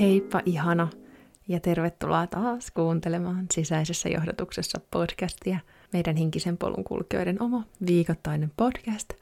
Heippa 0.00 0.40
ihana 0.46 0.88
ja 1.48 1.60
tervetuloa 1.60 2.26
taas 2.26 2.70
kuuntelemaan 2.70 3.46
sisäisessä 3.52 4.08
johdatuksessa 4.08 4.80
podcastia, 4.90 5.58
meidän 5.92 6.16
hinkisen 6.16 6.56
polun 6.58 6.84
kulkijoiden 6.84 7.42
oma 7.42 7.64
viikoittainen 7.86 8.52
podcast. 8.56 9.12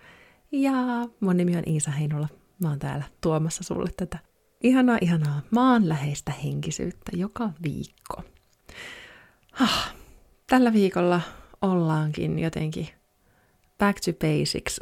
Ja 0.53 0.73
mun 1.21 1.37
nimi 1.37 1.57
on 1.57 1.63
Iisa 1.67 1.91
Heinola. 1.91 2.29
Mä 2.63 2.69
oon 2.69 2.79
täällä 2.79 3.05
tuomassa 3.21 3.65
sulle 3.65 3.91
tätä 3.97 4.19
ihanaa, 4.63 4.99
ihanaa 5.01 5.43
maanläheistä 5.51 6.33
henkisyyttä 6.45 7.13
joka 7.15 7.51
viikko. 7.63 8.23
Ah, 9.61 9.95
tällä 10.47 10.73
viikolla 10.73 11.21
ollaankin 11.63 12.39
jotenkin 12.39 12.89
back 13.79 14.01
to 14.01 14.13
basics. 14.13 14.81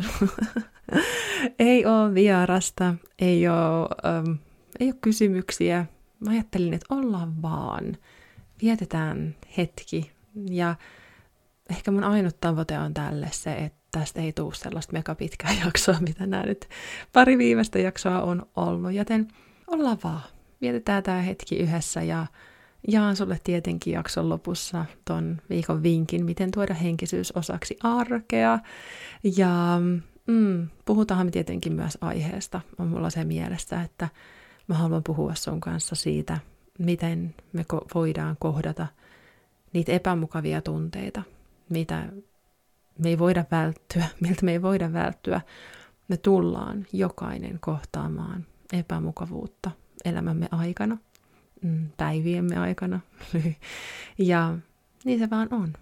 ei 1.59 1.87
ole 1.87 2.15
vierasta, 2.15 2.95
ei 3.19 3.49
ole, 3.49 3.89
um, 4.23 4.39
ei 4.81 4.87
ole 4.87 4.95
kysymyksiä. 5.01 5.87
Mä 6.21 6.31
ajattelin, 6.31 6.75
että 6.75 6.95
ollaan 6.95 7.43
vaan. 7.43 7.97
Vietetään 8.63 9.37
hetki. 9.57 10.11
Ja 10.51 10.75
ehkä 11.71 11.91
mun 11.91 12.05
ainut 12.05 12.41
tavoite 12.41 12.79
on 12.79 12.95
tälle 12.95 13.29
se, 13.33 13.55
että 13.55 13.79
tästä 13.93 14.21
ei 14.21 14.33
tule 14.33 14.55
sellaista 14.55 14.93
mega 14.93 15.15
pitkää 15.15 15.51
jaksoa, 15.65 16.01
mitä 16.01 16.27
nämä 16.27 16.43
nyt 16.43 16.69
pari 17.13 17.39
viimeistä 17.39 17.79
jaksoa 17.79 18.23
on 18.23 18.47
ollut. 18.57 18.93
Joten 18.93 19.29
ollaan 19.67 19.99
vaan. 20.05 20.23
Vietetään 20.61 21.03
tämä 21.03 21.23
hetki 21.23 21.57
yhdessä 21.57 22.03
ja 22.03 22.27
jaan 22.89 23.17
sulle 23.17 23.41
tietenkin 23.45 23.93
jakson 23.93 24.29
lopussa 24.29 24.85
ton 25.05 25.41
viikon 25.51 25.83
vinkin, 25.83 26.25
miten 26.25 26.51
tuoda 26.51 26.75
henkisyys 26.75 27.33
osaksi 27.33 27.77
arkea. 27.83 28.59
Ja 29.37 29.81
mm, 30.27 30.69
puhutaan 30.85 31.31
tietenkin 31.31 31.73
myös 31.73 31.99
aiheesta. 32.01 32.61
On 32.79 32.89
mulla 32.89 33.11
se 33.11 33.25
mielessä, 33.25 33.83
että 33.83 34.09
mä 34.69 34.75
haluan 34.75 35.03
puhua 35.03 35.35
sun 35.35 35.61
kanssa 35.61 35.95
siitä, 35.95 36.39
miten 36.79 37.35
me 37.53 37.65
ko- 37.73 37.87
voidaan 37.95 38.37
kohdata 38.41 38.87
niitä 39.73 39.93
epämukavia 39.93 40.63
tunteita, 40.63 41.23
mitä 41.69 42.09
me 42.99 43.09
ei 43.09 43.19
voida 43.19 43.45
välttyä, 43.51 44.05
miltä 44.21 44.45
me 44.45 44.53
ei 44.53 44.63
voida 44.63 44.93
välttyä. 44.93 45.41
Me 46.09 46.17
tullaan 46.17 46.87
jokainen 46.93 47.59
kohtaamaan 47.61 48.47
epämukavuutta 48.73 49.71
elämämme 50.05 50.49
aikana, 50.51 50.99
mm, 51.63 51.89
päiviemme 51.97 52.57
aikana. 52.57 53.01
ja 54.19 54.59
niin 55.05 55.19
se 55.19 55.31
vaan 55.31 55.49
on. 55.51 55.73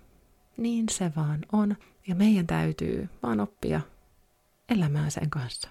Niin 0.56 0.88
se 0.90 1.12
vaan 1.16 1.40
on. 1.52 1.76
Ja 2.06 2.14
meidän 2.14 2.46
täytyy 2.46 3.08
vaan 3.22 3.40
oppia 3.40 3.80
elämään 4.68 5.10
sen 5.10 5.30
kanssa. 5.30 5.68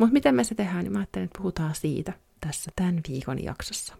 Mutta 0.00 0.12
miten 0.12 0.34
me 0.34 0.44
se 0.44 0.54
tehdään, 0.54 0.84
niin 0.84 0.92
mä 0.92 0.98
ajattelin, 0.98 1.24
että 1.24 1.38
puhutaan 1.38 1.74
siitä 1.74 2.12
tässä 2.40 2.70
tämän 2.76 3.00
viikon 3.08 3.44
jaksossa. 3.44 3.94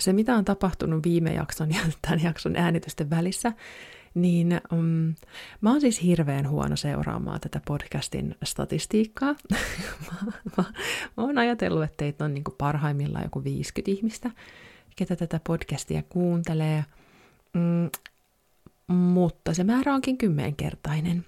Se, 0.00 0.12
mitä 0.12 0.36
on 0.36 0.44
tapahtunut 0.44 1.04
viime 1.04 1.32
jakson 1.34 1.70
ja 1.70 1.80
tämän 2.02 2.22
jakson 2.22 2.56
äänitysten 2.56 3.10
välissä, 3.10 3.52
niin 4.14 4.60
um, 4.72 5.14
mä 5.60 5.70
oon 5.70 5.80
siis 5.80 6.02
hirveän 6.02 6.48
huono 6.48 6.76
seuraamaan 6.76 7.40
tätä 7.40 7.60
podcastin 7.66 8.34
statistiikkaa. 8.44 9.34
mä, 10.06 10.32
mä, 10.56 10.64
mä 11.16 11.24
oon 11.24 11.38
ajatellut, 11.38 11.84
että 11.84 11.96
teitä 11.96 12.24
on 12.24 12.34
niin 12.34 12.44
parhaimmillaan 12.58 13.24
joku 13.24 13.44
50 13.44 13.90
ihmistä, 13.90 14.30
ketä 14.96 15.16
tätä 15.16 15.40
podcastia 15.46 16.02
kuuntelee. 16.08 16.84
Mm, 17.52 17.90
mutta 18.86 19.54
se 19.54 19.64
määrä 19.64 19.94
onkin 19.94 20.18
kymmenkertainen. 20.18 21.24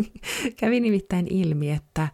Kävi 0.60 0.80
nimittäin 0.80 1.26
ilmi, 1.30 1.70
että 1.70 2.08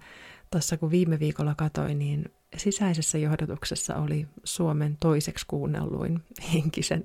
tuossa 0.51 0.77
kun 0.77 0.91
viime 0.91 1.19
viikolla 1.19 1.55
katoin, 1.55 1.99
niin 1.99 2.25
sisäisessä 2.57 3.19
johdatuksessa 3.19 3.97
oli 3.97 4.27
Suomen 4.45 4.97
toiseksi 5.01 5.47
kuunnelluin 5.49 6.21
henkisen, 6.53 7.05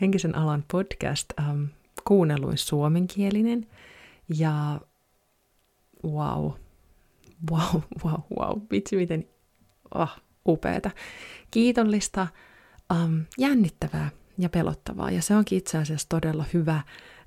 henkisen 0.00 0.34
alan 0.34 0.64
podcast, 0.70 1.32
ähm, 1.40 1.64
kuunnelluin 2.04 2.58
suomenkielinen. 2.58 3.66
Ja 4.38 4.80
wow, 6.04 6.50
wow, 7.50 7.82
wow, 8.04 8.20
wow, 8.38 8.60
vitsi 8.70 8.96
miten 8.96 9.28
oh, 9.94 10.10
upeeta. 10.46 10.90
Kiitollista, 11.50 12.26
um, 12.94 13.24
jännittävää 13.38 14.10
ja 14.38 14.48
pelottavaa. 14.48 15.10
Ja 15.10 15.22
se 15.22 15.36
onkin 15.36 15.58
itse 15.58 15.78
asiassa 15.78 16.08
todella 16.08 16.44
hyvä 16.54 16.80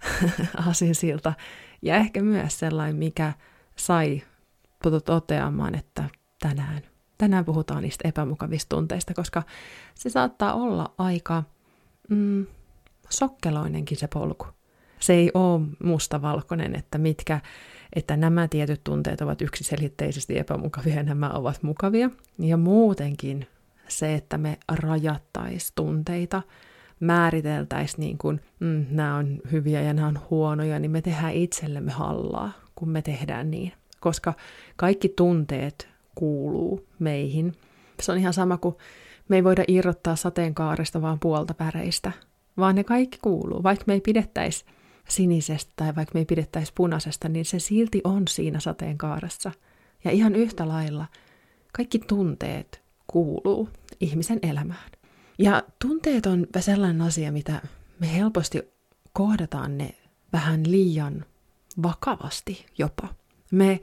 asinsilta. 0.69 1.33
Ja 1.81 1.95
ehkä 1.95 2.21
myös 2.21 2.59
sellainen, 2.59 2.95
mikä 2.95 3.33
sai 3.75 4.21
toteamaan, 5.05 5.75
että 5.75 6.03
tänään, 6.39 6.81
tänään 7.17 7.45
puhutaan 7.45 7.83
niistä 7.83 8.07
epämukavista 8.07 8.75
tunteista, 8.75 9.13
koska 9.13 9.43
se 9.95 10.09
saattaa 10.09 10.53
olla 10.53 10.93
aika 10.97 11.43
mm, 12.09 12.45
sokkeloinenkin 13.09 13.97
se 13.97 14.07
polku. 14.07 14.47
Se 14.99 15.13
ei 15.13 15.31
ole 15.33 15.61
mustavalkoinen, 15.83 16.75
että 16.75 16.97
mitkä, 16.97 17.39
että 17.95 18.17
nämä 18.17 18.47
tietyt 18.47 18.83
tunteet 18.83 19.21
ovat 19.21 19.41
yksiselitteisesti 19.41 20.37
epämukavia 20.37 20.95
ja 20.95 21.03
nämä 21.03 21.29
ovat 21.29 21.63
mukavia. 21.63 22.09
Ja 22.39 22.57
muutenkin 22.57 23.47
se, 23.87 24.15
että 24.15 24.37
me 24.37 24.57
rajattaisiin 24.71 25.71
tunteita, 25.75 26.41
määriteltäisiin 27.01 27.99
niin 27.99 28.17
kuin, 28.17 28.41
mm, 28.59 28.85
nämä 28.89 29.15
on 29.15 29.39
hyviä 29.51 29.81
ja 29.81 29.93
nämä 29.93 30.07
on 30.07 30.19
huonoja, 30.29 30.79
niin 30.79 30.91
me 30.91 31.01
tehdään 31.01 31.33
itsellemme 31.33 31.91
hallaa, 31.91 32.51
kun 32.75 32.89
me 32.89 33.01
tehdään 33.01 33.51
niin. 33.51 33.73
Koska 33.99 34.33
kaikki 34.75 35.09
tunteet 35.09 35.89
kuuluu 36.15 36.87
meihin. 36.99 37.53
Se 38.01 38.11
on 38.11 38.17
ihan 38.17 38.33
sama 38.33 38.57
kuin 38.57 38.75
me 39.29 39.35
ei 39.35 39.43
voida 39.43 39.63
irrottaa 39.67 40.15
sateenkaaresta 40.15 41.01
vaan 41.01 41.19
puolta 41.19 41.53
päreistä, 41.53 42.11
vaan 42.57 42.75
ne 42.75 42.83
kaikki 42.83 43.17
kuuluu. 43.21 43.63
Vaikka 43.63 43.83
me 43.87 43.93
ei 43.93 44.01
pidettäisi 44.01 44.65
sinisestä 45.09 45.71
tai 45.75 45.95
vaikka 45.95 46.11
me 46.13 46.19
ei 46.19 46.25
pidettäisi 46.25 46.71
punaisesta, 46.75 47.29
niin 47.29 47.45
se 47.45 47.59
silti 47.59 48.01
on 48.03 48.27
siinä 48.27 48.59
sateenkaaressa. 48.59 49.51
Ja 50.03 50.11
ihan 50.11 50.35
yhtä 50.35 50.67
lailla 50.67 51.05
kaikki 51.73 51.99
tunteet 51.99 52.81
kuuluu 53.07 53.69
ihmisen 53.99 54.39
elämään. 54.43 54.91
Ja 55.41 55.63
tunteet 55.81 56.25
on 56.25 56.47
sellainen 56.59 57.01
asia, 57.01 57.31
mitä 57.31 57.61
me 57.99 58.13
helposti 58.13 58.61
kohdataan 59.13 59.77
ne 59.77 59.95
vähän 60.33 60.71
liian 60.71 61.25
vakavasti 61.83 62.65
jopa. 62.77 63.07
Me 63.51 63.79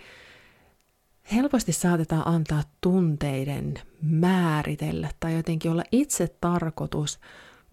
helposti 1.33 1.73
saatetaan 1.73 2.29
antaa 2.29 2.63
tunteiden 2.81 3.75
määritellä 4.03 5.09
tai 5.21 5.35
jotenkin 5.35 5.71
olla 5.71 5.85
itse 5.93 6.29
tarkoitus, 6.41 7.19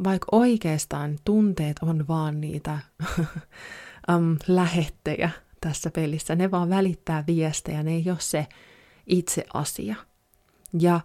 vaikka 0.03 0.27
oikeastaan 0.31 1.17
tunteet 1.25 1.77
on 1.81 2.07
vaan 2.07 2.41
niitä 2.41 2.79
um, 4.15 4.37
lähettejä 4.47 5.29
tässä 5.61 5.91
pelissä. 5.91 6.35
Ne 6.35 6.51
vaan 6.51 6.69
välittää 6.69 7.23
viestejä, 7.27 7.83
ne 7.83 7.91
ei 7.91 8.03
ole 8.09 8.17
se 8.19 8.47
itse 9.07 9.45
asia. 9.53 9.95
Ja 10.79 10.99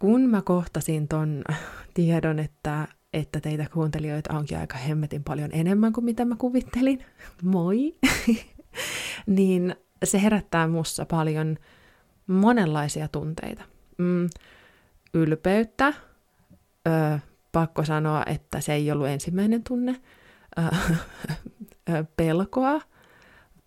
kun 0.00 0.20
mä 0.20 0.42
kohtasin 0.42 1.08
ton 1.08 1.44
tiedon, 1.94 2.38
että, 2.38 2.88
että 3.12 3.40
teitä 3.40 3.66
kuuntelijoita 3.72 4.34
onkin 4.34 4.58
aika 4.58 4.78
hemmetin 4.78 5.24
paljon 5.24 5.50
enemmän 5.52 5.92
kuin 5.92 6.04
mitä 6.04 6.24
mä 6.24 6.36
kuvittelin, 6.36 7.04
moi, 7.42 7.94
niin 9.26 9.76
se 10.04 10.22
herättää 10.22 10.68
mussa 10.68 11.06
paljon 11.06 11.56
monenlaisia 12.26 13.08
tunteita. 13.08 13.62
Mm, 13.98 14.28
ylpeyttä, 15.14 15.92
ö, 16.88 17.18
pakko 17.52 17.84
sanoa, 17.84 18.22
että 18.26 18.60
se 18.60 18.72
ei 18.72 18.92
ollut 18.92 19.08
ensimmäinen 19.08 19.62
tunne, 19.64 20.00
ö, 20.58 20.76
ö, 21.90 22.04
pelkoa, 22.16 22.80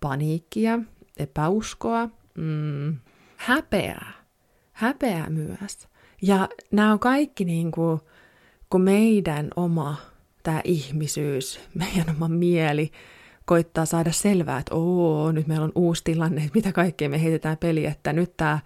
paniikkia, 0.00 0.78
epäuskoa, 1.16 2.08
mm, 2.38 2.96
häpeää, 3.36 4.12
häpeää 4.72 5.30
myös. 5.30 5.93
Ja 6.22 6.48
nämä 6.70 6.92
on 6.92 6.98
kaikki 6.98 7.44
niin 7.44 7.70
kuin, 7.70 8.00
kun 8.70 8.80
meidän 8.80 9.48
oma 9.56 9.96
tämä 10.42 10.60
ihmisyys, 10.64 11.60
meidän 11.74 12.10
oma 12.16 12.28
mieli 12.28 12.92
koittaa 13.44 13.86
saada 13.86 14.12
selvää, 14.12 14.58
että 14.58 14.74
oo, 14.74 15.32
nyt 15.32 15.46
meillä 15.46 15.64
on 15.64 15.72
uusi 15.74 16.04
tilanne, 16.04 16.40
että 16.44 16.58
mitä 16.58 16.72
kaikkea 16.72 17.08
me 17.08 17.22
heitetään 17.22 17.56
peliä, 17.56 17.90
että 17.90 18.12
nyt 18.12 18.36
tämä, 18.36 18.58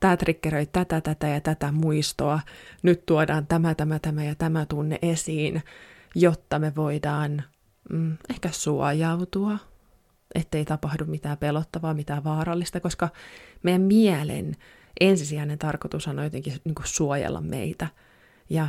tämä 0.00 0.16
triggeröi 0.16 0.66
tätä, 0.66 1.00
tätä 1.00 1.28
ja 1.28 1.40
tätä 1.40 1.72
muistoa, 1.72 2.40
nyt 2.82 3.06
tuodaan 3.06 3.46
tämä, 3.46 3.74
tämä, 3.74 3.98
tämä 3.98 4.24
ja 4.24 4.34
tämä 4.34 4.66
tunne 4.66 4.98
esiin, 5.02 5.62
jotta 6.14 6.58
me 6.58 6.72
voidaan 6.76 7.42
mm, 7.92 8.16
ehkä 8.30 8.48
suojautua, 8.52 9.58
ettei 10.34 10.64
tapahdu 10.64 11.04
mitään 11.04 11.38
pelottavaa, 11.38 11.94
mitään 11.94 12.24
vaarallista, 12.24 12.80
koska 12.80 13.08
meidän 13.62 13.82
mielen 13.82 14.56
ensisijainen 15.00 15.58
tarkoitus 15.58 16.08
on 16.08 16.24
jotenkin 16.24 16.52
niin 16.64 16.74
kuin 16.74 16.86
suojella 16.86 17.40
meitä. 17.40 17.86
Ja, 18.50 18.68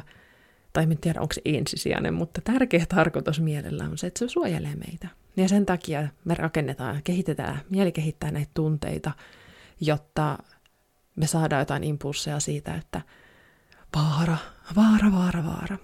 tai 0.73 0.83
en 0.83 0.97
tiedä, 0.97 1.21
onko 1.21 1.33
se 1.33 1.41
ensisijainen, 1.45 2.13
mutta 2.13 2.41
tärkeä 2.43 2.85
tarkoitus 2.89 3.39
mielellä 3.39 3.83
on 3.83 3.97
se, 3.97 4.07
että 4.07 4.19
se 4.19 4.29
suojelee 4.29 4.75
meitä. 4.75 5.07
Ja 5.37 5.47
sen 5.47 5.65
takia 5.65 6.07
me 6.25 6.33
rakennetaan, 6.33 7.03
kehitetään, 7.03 7.61
mieli 7.69 7.91
kehittää 7.91 8.31
näitä 8.31 8.51
tunteita, 8.53 9.11
jotta 9.81 10.37
me 11.15 11.27
saadaan 11.27 11.61
jotain 11.61 11.83
impulseja 11.83 12.39
siitä, 12.39 12.75
että 12.75 13.01
vaara, 13.95 14.37
vaara, 14.75 15.11
vaara, 15.11 15.45
vaara. 15.45 15.77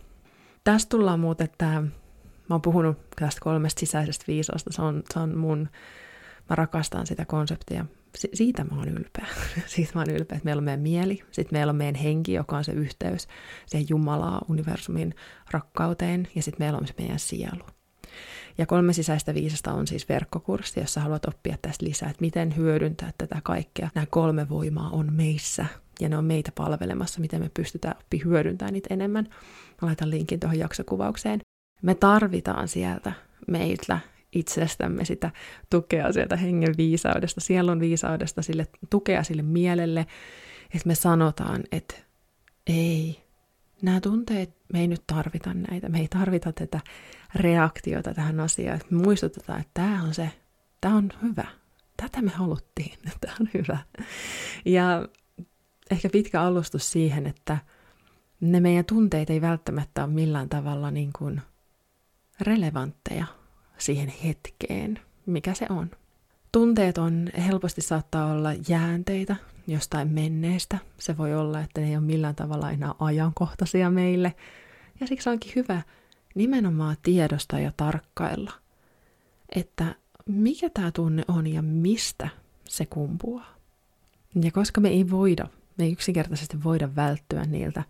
Tästä 0.63 0.90
tullaan 0.90 1.19
muuten, 1.19 1.45
että 1.45 1.66
mä 2.50 2.56
oon 2.56 2.62
puhunut 2.62 2.98
tästä 3.16 3.42
kolmesta 3.42 3.80
sisäisestä 3.80 4.25
viisausta, 4.28 4.74
se 4.74 4.81
on, 4.81 5.04
se 5.13 5.19
on 5.19 5.38
mun, 5.38 5.69
mä 6.50 6.56
rakastan 6.56 7.07
sitä 7.07 7.25
konseptia. 7.25 7.86
Si- 8.18 8.30
siitä 8.33 8.63
mä 8.63 8.77
oon 8.77 8.89
ylpeä. 8.89 9.27
siitä 9.65 9.92
mä 9.95 10.01
oon 10.01 10.10
ylpeä, 10.10 10.36
että 10.36 10.45
meillä 10.45 10.60
on 10.60 10.63
meidän 10.63 10.80
mieli, 10.80 11.24
sitten 11.31 11.57
meillä 11.57 11.71
on 11.71 11.75
meidän 11.75 11.95
henki, 11.95 12.33
joka 12.33 12.57
on 12.57 12.63
se 12.63 12.71
yhteys 12.71 13.27
siihen 13.65 13.89
Jumalaa, 13.89 14.45
universumin 14.50 15.15
rakkauteen, 15.51 16.27
ja 16.36 16.44
sitten 16.44 16.65
meillä 16.65 16.77
on 16.77 16.86
meidän 16.98 17.19
sielu. 17.19 17.63
Ja 18.57 18.65
kolme 18.65 18.94
sisäistä 18.94 19.33
viisasta 19.33 19.74
on 19.74 19.88
siis 19.88 20.10
verkkokurssi, 20.10 20.80
jossa 20.80 21.01
haluat 21.01 21.25
oppia 21.25 21.57
tästä 21.62 21.86
lisää, 21.86 22.10
että 22.10 22.21
miten 22.21 22.56
hyödyntää 22.56 23.12
tätä 23.18 23.39
kaikkea. 23.44 23.89
Nämä 23.95 24.07
kolme 24.10 24.50
voimaa 24.50 24.89
on 24.89 25.13
meissä 25.13 25.66
ja 26.00 26.09
ne 26.09 26.18
on 26.18 26.25
meitä 26.25 26.51
palvelemassa, 26.56 27.21
miten 27.21 27.42
me 27.42 27.51
pystytään 27.54 27.95
oppi 27.98 28.21
hyödyntämään 28.25 28.74
niitä 28.74 28.94
enemmän. 28.94 29.27
Mä 29.81 29.88
laitan 29.88 30.09
linkin 30.09 30.39
tuohon 30.39 30.59
jaksokuvaukseen. 30.59 31.39
Me 31.81 31.95
tarvitaan 31.95 32.68
sieltä 32.68 33.13
meiltä 33.48 34.00
itsestämme 34.35 35.06
sitä 35.06 35.31
tukea 35.69 36.12
sieltä 36.12 36.35
hengen 36.35 36.77
viisaudesta, 36.77 37.41
sielun 37.41 37.80
viisaudesta, 37.80 38.41
sille 38.41 38.68
tukea 38.89 39.24
sille 39.24 39.41
mielelle, 39.41 40.00
että 40.74 40.88
me 40.88 40.95
sanotaan, 40.95 41.63
että 41.71 41.95
ei, 42.68 43.24
nämä 43.81 44.01
tunteet, 44.01 44.56
me 44.74 44.80
ei 44.80 44.88
nyt 44.88 45.03
tarvita 45.07 45.53
näitä, 45.53 45.89
me 45.89 46.00
ei 46.00 46.07
tarvita 46.07 46.53
tätä 46.53 46.80
reaktiota 47.35 48.13
tähän 48.13 48.39
asiaan, 48.39 48.75
että 48.75 48.95
me 48.95 49.03
muistutetaan, 49.03 49.59
että 49.59 49.71
tämä 49.74 50.03
on 50.03 50.13
se, 50.13 50.30
tämä 50.81 50.95
on 50.95 51.09
hyvä, 51.21 51.45
tätä 51.97 52.21
me 52.21 52.31
haluttiin, 52.31 52.97
tämä 53.21 53.33
on 53.41 53.50
hyvä. 53.53 53.77
Ja 54.65 55.07
ehkä 55.91 56.09
pitkä 56.09 56.41
alustus 56.41 56.91
siihen, 56.91 57.27
että 57.27 57.57
ne 58.41 58.59
meidän 58.59 58.85
tunteet 58.85 59.30
ei 59.30 59.41
välttämättä 59.41 60.03
ole 60.03 60.13
millään 60.13 60.50
tavalla 60.50 60.91
niin 60.91 61.13
kuin 61.18 61.41
relevantteja 62.41 63.25
siihen 63.77 64.13
hetkeen, 64.23 64.99
mikä 65.25 65.53
se 65.53 65.65
on. 65.69 65.91
Tunteet 66.51 66.97
on, 66.97 67.29
helposti 67.47 67.81
saattaa 67.81 68.31
olla 68.31 68.49
jäänteitä 68.67 69.35
jostain 69.67 70.07
menneestä. 70.13 70.77
Se 70.99 71.17
voi 71.17 71.35
olla, 71.35 71.61
että 71.61 71.81
ne 71.81 71.87
ei 71.87 71.95
ole 71.95 72.05
millään 72.05 72.35
tavalla 72.35 72.71
enää 72.71 72.93
ajankohtaisia 72.99 73.89
meille. 73.89 74.33
Ja 74.99 75.07
siksi 75.07 75.29
onkin 75.29 75.51
hyvä 75.55 75.81
nimenomaan 76.35 76.97
tiedosta 77.03 77.59
ja 77.59 77.71
tarkkailla, 77.77 78.51
että 79.55 79.95
mikä 80.25 80.69
tämä 80.69 80.91
tunne 80.91 81.23
on 81.27 81.47
ja 81.47 81.61
mistä 81.61 82.29
se 82.65 82.85
kumpuaa. 82.85 83.55
Ja 84.41 84.51
koska 84.51 84.81
me 84.81 84.89
ei 84.89 85.09
voida, 85.09 85.47
me 85.77 85.85
ei 85.85 85.91
yksinkertaisesti 85.91 86.63
voida 86.63 86.95
välttyä 86.95 87.43
niiltä 87.43 87.83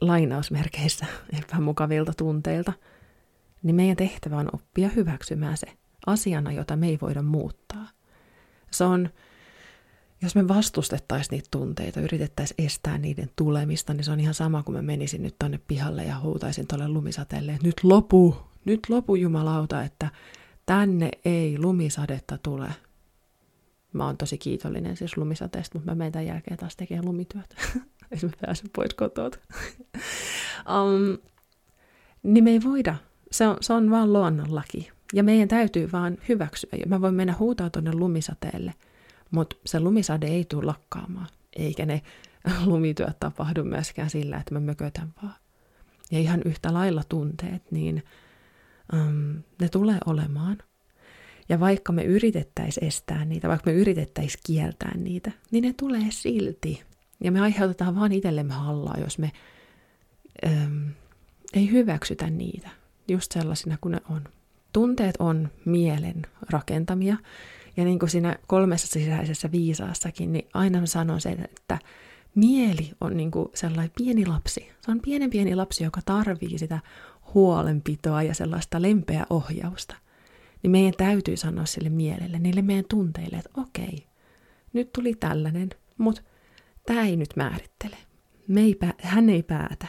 lainausmerkeissä 0.00 1.06
epämukavilta 1.42 2.12
tunteilta, 2.16 2.72
niin 3.64 3.76
meidän 3.76 3.96
tehtävä 3.96 4.36
on 4.38 4.48
oppia 4.52 4.88
hyväksymään 4.88 5.56
se 5.56 5.66
asiana, 6.06 6.52
jota 6.52 6.76
me 6.76 6.88
ei 6.88 6.98
voida 7.02 7.22
muuttaa. 7.22 7.88
Se 8.70 8.84
on, 8.84 9.08
jos 10.22 10.34
me 10.34 10.48
vastustettaisiin 10.48 11.30
niitä 11.30 11.48
tunteita, 11.50 12.00
yritettäisiin 12.00 12.66
estää 12.66 12.98
niiden 12.98 13.30
tulemista, 13.36 13.94
niin 13.94 14.04
se 14.04 14.10
on 14.10 14.20
ihan 14.20 14.34
sama 14.34 14.62
kuin 14.62 14.76
mä 14.76 14.82
menisin 14.82 15.22
nyt 15.22 15.36
tonne 15.38 15.60
pihalle 15.68 16.04
ja 16.04 16.20
huutaisin 16.20 16.66
tuolle 16.66 16.88
lumisateelle, 16.88 17.52
että 17.52 17.66
nyt 17.66 17.84
lopu, 17.84 18.36
nyt 18.64 18.80
lopu 18.88 19.14
jumalauta, 19.14 19.82
että 19.82 20.10
tänne 20.66 21.10
ei 21.24 21.58
lumisadetta 21.58 22.38
tule. 22.38 22.68
Mä 23.92 24.06
oon 24.06 24.16
tosi 24.16 24.38
kiitollinen 24.38 24.96
siis 24.96 25.16
lumisateesta, 25.16 25.78
mutta 25.78 25.90
mä 25.90 25.94
menen 25.94 26.12
tämän 26.12 26.26
jälkeen 26.26 26.56
taas 26.56 26.76
tekemään 26.76 27.04
lumityötä. 27.04 27.54
Ei 28.10 28.18
mä 28.22 28.30
pääse 28.40 28.64
pois 28.76 28.94
kotoa. 28.94 29.26
um, 30.74 31.18
niin 32.22 32.44
me 32.44 32.50
ei 32.50 32.62
voida. 32.64 32.96
Se 33.34 33.46
on, 33.46 33.56
se 33.60 33.72
on 33.72 33.90
vaan 33.90 34.12
luonnonlaki. 34.12 34.90
Ja 35.12 35.22
meidän 35.22 35.48
täytyy 35.48 35.92
vaan 35.92 36.18
hyväksyä. 36.28 36.70
Mä 36.86 37.00
voin 37.00 37.14
mennä 37.14 37.34
huutaa 37.38 37.70
tuonne 37.70 37.92
lumisateelle, 37.92 38.74
mutta 39.30 39.56
se 39.66 39.80
lumisade 39.80 40.26
ei 40.26 40.44
tule 40.44 40.64
lakkaamaan. 40.64 41.26
Eikä 41.56 41.86
ne 41.86 42.02
lumityöt 42.66 43.20
tapahdu 43.20 43.64
myöskään 43.64 44.10
sillä, 44.10 44.36
että 44.36 44.54
mä 44.54 44.60
mökötän 44.60 45.14
vaan. 45.22 45.34
Ja 46.10 46.18
ihan 46.18 46.40
yhtä 46.44 46.74
lailla 46.74 47.02
tunteet, 47.08 47.70
niin 47.70 48.02
um, 48.92 49.42
ne 49.60 49.68
tulee 49.68 49.98
olemaan– 50.06 50.58
ja 51.48 51.60
vaikka 51.60 51.92
me 51.92 52.04
yritettäisiin 52.04 52.86
estää 52.86 53.24
niitä, 53.24 53.48
vaikka 53.48 53.70
me 53.70 53.76
yritettäisiin 53.76 54.40
kieltää 54.46 54.96
niitä, 54.96 55.30
niin 55.50 55.64
ne 55.64 55.72
tulee 55.72 56.06
silti. 56.10 56.82
Ja 57.24 57.32
me 57.32 57.40
aiheutetaan 57.40 57.96
vaan 57.96 58.12
itsellemme 58.12 58.54
hallaa, 58.54 58.96
jos 59.00 59.18
me 59.18 59.32
äm, 60.46 60.92
ei 61.54 61.70
hyväksytä 61.70 62.30
niitä 62.30 62.83
just 63.08 63.32
sellaisina 63.32 63.78
kuin 63.80 63.92
ne 63.92 64.00
on. 64.10 64.24
Tunteet 64.72 65.14
on 65.18 65.48
mielen 65.64 66.22
rakentamia. 66.50 67.16
Ja 67.76 67.84
niin 67.84 67.98
kuin 67.98 68.10
siinä 68.10 68.36
kolmessa 68.46 68.86
sisäisessä 68.86 69.52
viisaassakin, 69.52 70.32
niin 70.32 70.48
aina 70.54 70.80
mä 70.80 70.86
sanon 70.86 71.20
sen, 71.20 71.44
että 71.44 71.78
mieli 72.34 72.90
on 73.00 73.16
niin 73.16 73.30
kuin 73.30 73.48
sellainen 73.54 73.92
pieni 73.96 74.26
lapsi. 74.26 74.70
Se 74.80 74.90
on 74.90 75.00
pienen 75.00 75.30
pieni 75.30 75.54
lapsi, 75.54 75.84
joka 75.84 76.00
tarvii 76.04 76.58
sitä 76.58 76.78
huolenpitoa 77.34 78.22
ja 78.22 78.34
sellaista 78.34 78.82
lempeä 78.82 79.26
ohjausta 79.30 79.94
niin 80.64 80.70
meidän 80.70 80.94
täytyy 80.96 81.36
sanoa 81.36 81.66
sille 81.66 81.88
mielelle, 81.88 82.38
niille 82.38 82.62
meidän 82.62 82.84
tunteille, 82.90 83.36
että 83.36 83.60
okei, 83.60 84.06
nyt 84.72 84.92
tuli 84.92 85.14
tällainen, 85.14 85.70
mutta 85.98 86.22
tämä 86.86 87.02
ei 87.02 87.16
nyt 87.16 87.36
määrittele. 87.36 87.96
Me 88.48 88.60
ei 88.60 88.74
pää- 88.74 88.94
hän 88.98 89.30
ei 89.30 89.42
päätä. 89.42 89.86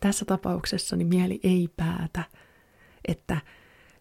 Tässä 0.00 0.24
tapauksessa 0.24 0.96
niin 0.96 1.08
mieli 1.08 1.40
ei 1.42 1.68
päätä, 1.76 2.24
että 3.08 3.40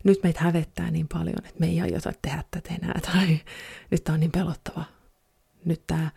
nyt 0.03 0.23
meitä 0.23 0.41
hävettää 0.43 0.91
niin 0.91 1.07
paljon, 1.07 1.37
että 1.37 1.59
me 1.59 1.67
ei 1.67 1.81
aiota 1.81 2.11
tehdä 2.21 2.43
tätä 2.51 2.73
enää, 2.73 2.99
tai 3.01 3.39
nyt 3.91 4.03
tämä 4.03 4.13
on 4.13 4.19
niin 4.19 4.31
pelottava. 4.31 4.83
Nyt 5.65 5.87
tämä, 5.87 6.11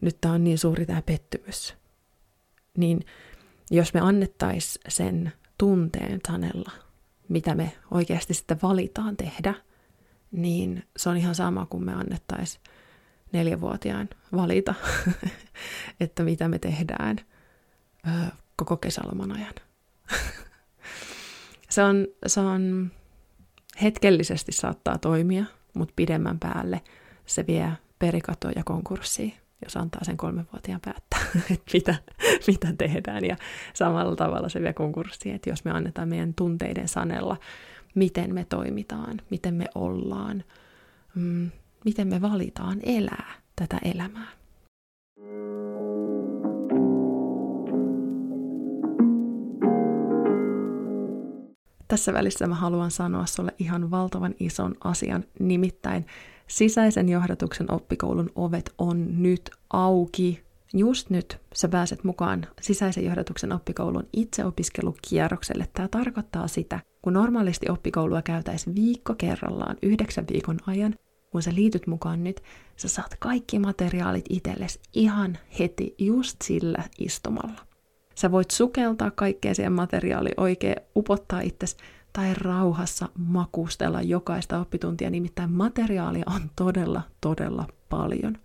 nyt 0.00 0.20
tämä 0.20 0.34
on 0.34 0.44
niin 0.44 0.58
suuri 0.58 0.86
tämä 0.86 1.02
pettymys. 1.02 1.74
Niin 2.76 3.00
jos 3.70 3.94
me 3.94 4.00
annettaisiin 4.00 4.82
sen 4.88 5.32
tunteen 5.58 6.20
sanella, 6.28 6.72
mitä 7.28 7.54
me 7.54 7.72
oikeasti 7.90 8.34
sitten 8.34 8.58
valitaan 8.62 9.16
tehdä, 9.16 9.54
niin 10.32 10.84
se 10.96 11.08
on 11.08 11.16
ihan 11.16 11.34
sama 11.34 11.66
kuin 11.66 11.84
me 11.84 11.92
annettaisiin 11.92 12.62
neljävuotiaan 13.32 14.08
valita, 14.32 14.74
että 16.00 16.22
mitä 16.22 16.48
me 16.48 16.58
tehdään 16.58 17.16
koko 18.60 18.76
kesäloman 18.76 19.32
ajan. 19.32 19.54
se, 21.70 21.82
on, 21.82 22.06
se 22.26 22.40
on 22.40 22.90
hetkellisesti 23.82 24.52
saattaa 24.52 24.98
toimia, 24.98 25.44
mutta 25.74 25.92
pidemmän 25.96 26.38
päälle 26.38 26.80
se 27.26 27.46
vie 27.46 27.72
perikatoa 27.98 28.50
ja 28.56 28.62
konkurssiin 28.64 29.34
jos 29.64 29.76
antaa 29.76 30.04
sen 30.04 30.16
kolmenvuotiaan 30.16 30.80
päättää, 30.80 31.20
että 31.54 31.70
mitä, 31.72 31.94
mitä 32.46 32.72
tehdään. 32.78 33.24
Ja 33.24 33.36
samalla 33.74 34.16
tavalla 34.16 34.48
se 34.48 34.60
vie 34.60 34.72
konkurssiin, 34.72 35.34
että 35.34 35.50
jos 35.50 35.64
me 35.64 35.70
annetaan 35.70 36.08
meidän 36.08 36.34
tunteiden 36.34 36.88
sanella, 36.88 37.36
miten 37.94 38.34
me 38.34 38.44
toimitaan, 38.44 39.20
miten 39.30 39.54
me 39.54 39.66
ollaan, 39.74 40.44
mm, 41.14 41.50
miten 41.84 42.08
me 42.08 42.20
valitaan 42.20 42.78
elää 42.82 43.32
tätä 43.56 43.78
elämää. 43.84 44.39
Tässä 51.90 52.12
välissä 52.12 52.46
mä 52.46 52.54
haluan 52.54 52.90
sanoa 52.90 53.26
sulle 53.26 53.54
ihan 53.58 53.90
valtavan 53.90 54.34
ison 54.40 54.74
asian, 54.84 55.24
nimittäin 55.40 56.06
Sisäisen 56.46 57.08
johdatuksen 57.08 57.72
oppikoulun 57.72 58.30
ovet 58.34 58.74
on 58.78 59.22
nyt 59.22 59.50
auki. 59.72 60.42
Just 60.74 61.10
nyt 61.10 61.38
sä 61.54 61.68
pääset 61.68 62.04
mukaan 62.04 62.46
sisäisen 62.60 63.04
johdatuksen 63.04 63.52
oppikoulun 63.52 64.08
itseopiskelukierrokselle. 64.12 65.68
Tämä 65.72 65.88
tarkoittaa 65.88 66.48
sitä, 66.48 66.80
kun 67.02 67.12
normaalisti 67.12 67.70
oppikoulua 67.70 68.22
käytäisi 68.22 68.74
viikko 68.74 69.14
kerrallaan 69.14 69.76
yhdeksän 69.82 70.24
viikon 70.32 70.58
ajan, 70.66 70.94
kun 71.30 71.42
sä 71.42 71.54
liityt 71.54 71.86
mukaan 71.86 72.24
nyt, 72.24 72.42
sä 72.76 72.88
saat 72.88 73.16
kaikki 73.18 73.58
materiaalit 73.58 74.24
itsellesi 74.28 74.80
ihan 74.94 75.38
heti 75.58 75.94
just 75.98 76.36
sillä 76.42 76.84
istumalla. 76.98 77.69
Sä 78.20 78.30
voit 78.30 78.50
sukeltaa 78.50 79.10
kaikkea 79.10 79.54
siihen 79.54 79.72
materiaaliin 79.72 80.40
oikein, 80.40 80.76
upottaa 80.96 81.40
itsesi 81.40 81.76
tai 82.12 82.34
rauhassa 82.34 83.08
makustella 83.18 84.02
jokaista 84.02 84.60
oppituntia, 84.60 85.10
nimittäin 85.10 85.50
materiaalia 85.50 86.24
on 86.26 86.50
todella, 86.56 87.02
todella 87.20 87.66
paljon. 87.88 88.38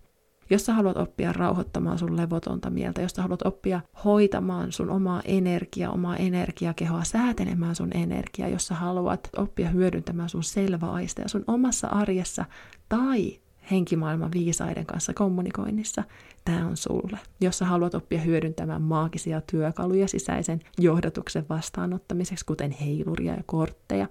Jos 0.50 0.66
sä 0.66 0.74
haluat 0.74 0.96
oppia 0.96 1.32
rauhoittamaan 1.32 1.98
sun 1.98 2.16
levotonta 2.16 2.70
mieltä, 2.70 3.02
jos 3.02 3.12
sä 3.12 3.22
haluat 3.22 3.46
oppia 3.46 3.80
hoitamaan 4.04 4.72
sun 4.72 4.90
omaa 4.90 5.22
energiaa, 5.24 5.92
omaa 5.92 6.16
energiakehoa, 6.16 7.04
säätelemään 7.04 7.74
sun 7.74 7.90
energiaa, 7.94 8.48
jos 8.48 8.66
sä 8.66 8.74
haluat 8.74 9.30
oppia 9.36 9.68
hyödyntämään 9.68 10.28
sun 10.28 10.44
selväaisteja 10.44 11.28
sun 11.28 11.44
omassa 11.46 11.88
arjessa, 11.88 12.44
tai 12.88 13.40
henkimaailman 13.70 14.32
viisaiden 14.32 14.86
kanssa 14.86 15.14
kommunikoinnissa, 15.14 16.04
tämä 16.44 16.66
on 16.66 16.76
sulle. 16.76 17.18
Jos 17.40 17.58
sä 17.58 17.64
haluat 17.64 17.94
oppia 17.94 18.20
hyödyntämään 18.20 18.82
maagisia 18.82 19.40
työkaluja 19.40 20.08
sisäisen 20.08 20.60
johdatuksen 20.78 21.46
vastaanottamiseksi, 21.48 22.44
kuten 22.44 22.70
heiluria 22.70 23.34
ja 23.34 23.42
kortteja, 23.46 24.08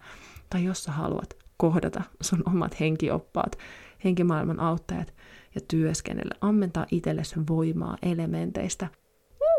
tai 0.49 0.63
jos 0.63 0.83
sä 0.83 0.91
haluat 0.91 1.37
kohdata 1.57 2.03
sun 2.21 2.43
omat 2.47 2.79
henkioppaat, 2.79 3.57
henkimaailman 4.03 4.59
auttajat 4.59 5.13
ja 5.55 5.61
työskennellä, 5.67 6.35
ammentaa 6.41 6.85
itsellesi 6.91 7.35
voimaa 7.49 7.97
elementeistä. 8.01 8.87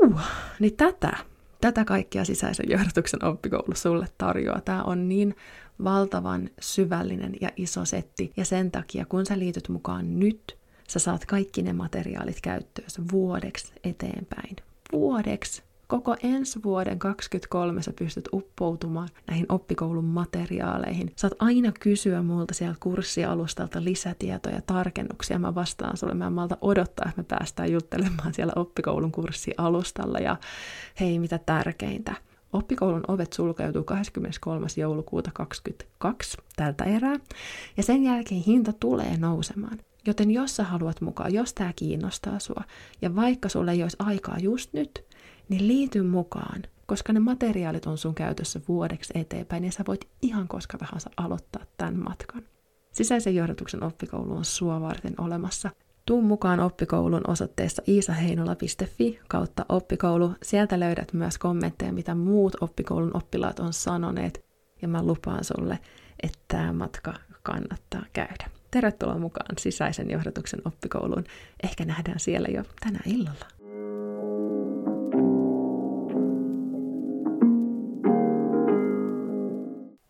Uh, 0.03 0.21
niin 0.61 0.77
tätä, 0.77 1.17
tätä 1.61 1.85
kaikkia 1.85 2.25
sisäisen 2.25 2.67
johdatuksen 2.71 3.25
oppikoulu 3.25 3.75
sulle 3.75 4.07
tarjoaa. 4.19 4.61
Tämä 4.61 4.83
on 4.83 5.09
niin 5.09 5.35
valtavan 5.85 6.51
syvällinen 6.61 7.35
ja 7.41 7.49
iso 7.57 7.85
setti, 7.85 8.33
ja 8.37 8.45
sen 8.45 8.71
takia 8.71 9.07
kun 9.09 9.27
sä 9.27 9.39
liityt 9.39 9.69
mukaan 9.69 10.21
nyt, 10.21 10.59
sä 10.89 10.99
saat 10.99 11.27
kaikki 11.27 11.63
ne 11.63 11.73
materiaalit 11.73 12.41
käyttöön 12.41 12.89
vuodeksi 13.13 13.73
eteenpäin. 13.85 14.57
Vuodeksi! 14.93 15.67
Koko 15.87 16.17
ensi 16.23 16.63
vuoden 16.63 16.99
23 16.99 17.83
sä 17.83 17.93
pystyt 17.93 18.29
uppoutumaan 18.33 19.09
näihin 19.27 19.47
oppikoulun 19.49 20.05
materiaaleihin. 20.05 21.13
Saat 21.17 21.33
aina 21.39 21.73
kysyä 21.81 22.23
multa 22.23 22.55
sieltä 22.55 22.77
kurssialustalta 22.81 23.85
lisätietoja 23.85 24.55
ja 24.55 24.63
tarkennuksia. 24.67 25.39
Mä 25.39 25.55
vastaan 25.55 25.97
sulle, 25.97 26.15
mä 26.15 26.27
en 26.27 26.33
malta 26.33 26.59
odottaa, 26.61 27.09
että 27.09 27.23
me 27.23 27.25
päästään 27.29 27.73
juttelemaan 27.73 28.35
siellä 28.35 28.53
oppikoulun 28.57 29.13
kurssialustalla. 29.13 30.19
Ja 30.19 30.37
hei, 31.01 31.19
mitä 31.19 31.39
tärkeintä, 31.39 32.15
Oppikoulun 32.57 33.05
ovet 33.09 33.33
sulkeutuu 33.33 33.85
23. 33.85 34.67
joulukuuta 34.77 35.31
2022 35.35 36.39
tältä 36.57 36.85
erää, 36.85 37.17
ja 37.77 37.83
sen 37.83 38.03
jälkeen 38.03 38.43
hinta 38.47 38.73
tulee 38.73 39.17
nousemaan. 39.17 39.79
Joten 40.07 40.31
jos 40.31 40.57
sä 40.57 40.65
haluat 40.65 41.01
mukaan, 41.01 41.35
jos 41.35 41.55
tämä 41.55 41.73
kiinnostaa 41.77 42.39
sua, 42.39 42.63
ja 43.03 43.17
vaikka 43.17 43.49
sulle 43.49 43.73
ei 43.73 43.83
olisi 43.83 43.97
aikaa 44.01 44.39
just 44.39 44.73
nyt, 44.73 45.05
niin 45.49 45.69
liity 45.69 46.03
mukaan, 46.03 46.63
koska 46.87 47.13
ne 47.13 47.21
materiaalit 47.21 47.87
on 47.87 47.99
sun 47.99 48.15
käytössä 48.15 48.61
vuodeksi 48.69 49.13
eteenpäin, 49.17 49.65
ja 49.65 49.73
sä 49.73 49.85
voit 49.87 50.09
ihan 50.23 50.49
koska 50.49 50.79
tahansa 50.79 51.11
aloittaa 51.17 51.65
tämän 51.77 51.99
matkan. 51.99 52.43
Sisäisen 52.93 53.35
johdatuksen 53.35 53.83
oppikoulu 53.83 54.37
on 54.37 54.45
sua 54.45 54.81
varten 54.81 55.15
olemassa, 55.19 55.71
Tuu 56.07 56.23
mukaan 56.23 56.61
oppikoulun 56.61 57.31
osoitteessa 57.31 57.83
iisaheinola.fi 57.89 59.21
kautta 59.29 59.67
oppikoulu. 59.69 60.33
Sieltä 60.43 60.81
löydät 60.81 61.13
myös 61.13 61.39
kommentteja, 61.39 61.93
mitä 61.93 62.15
muut 62.15 62.57
oppikoulun 62.61 63.17
oppilaat 63.17 63.59
on 63.61 63.73
sanoneet. 63.73 64.45
Ja 64.83 64.89
mä 64.89 65.03
lupaan 65.03 65.45
sulle, 65.45 65.79
että 66.23 66.39
tämä 66.49 66.73
matka 66.73 67.15
kannattaa 67.43 68.03
käydä. 68.13 68.51
Tervetuloa 68.71 69.19
mukaan 69.19 69.57
sisäisen 69.59 70.11
johdatuksen 70.11 70.61
oppikouluun. 70.65 71.25
Ehkä 71.63 71.85
nähdään 71.85 72.21
siellä 72.21 72.49
jo 72.49 72.63
tänä 72.81 73.01
illalla. 73.07 73.47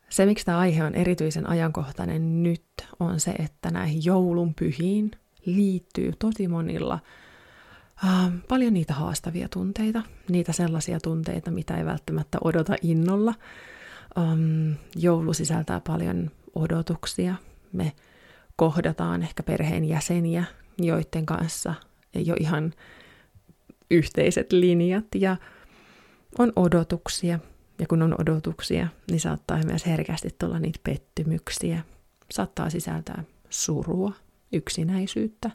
Se, 0.09 0.27
miksi 0.27 0.47
tämä 0.47 0.59
aihe 0.59 0.85
on 0.85 0.95
erityisen 0.95 1.49
ajankohtainen 1.49 2.43
nyt, 2.43 2.65
on 3.01 3.21
se, 3.21 3.31
että 3.31 3.71
näihin 3.71 4.05
joulun 4.05 4.55
pyhiin– 4.55 5.11
liittyy 5.47 6.13
tosi 6.19 6.49
monilla 6.49 6.99
äh, 8.05 8.33
paljon 8.49 8.75
niitä 8.75 8.95
haastavia 8.95 9.49
tunteita, 9.49 10.03
niitä 10.29 10.53
sellaisia 10.53 11.01
tunteita, 11.01 11.51
mitä 11.51 11.77
ei 11.77 11.85
välttämättä 11.85 12.39
odota 12.45 12.75
innolla. 12.83 13.35
Um, 14.19 14.75
joulu 14.97 15.33
sisältää 15.33 15.81
paljon 15.87 16.31
odotuksia. 16.55 17.35
Me 17.73 17.93
kohdataan 18.57 19.23
ehkä 19.23 19.43
perheen 19.43 19.85
jäseniä, 19.85 20.45
joiden 20.79 21.27
kanssa 21.27 21.75
ei 22.15 22.31
ole 22.31 22.37
ihan 22.41 22.73
yhteiset 23.91 24.53
linjat 24.53 25.05
ja 25.15 25.37
on 26.39 26.53
odotuksia. 26.57 27.39
Ja 27.79 27.87
kun 27.87 28.03
on 28.03 28.15
odotuksia, 28.21 28.89
niin 29.11 29.21
saattaa 29.21 29.61
myös 29.67 29.87
herkästi 29.87 30.29
tulla 30.39 30.59
niitä 30.59 30.81
pettymyksiä. 30.85 31.83
Saattaa 32.31 32.71
sisältää 32.71 33.25
surua, 33.51 34.13
yksinäisyyttä, 34.53 35.51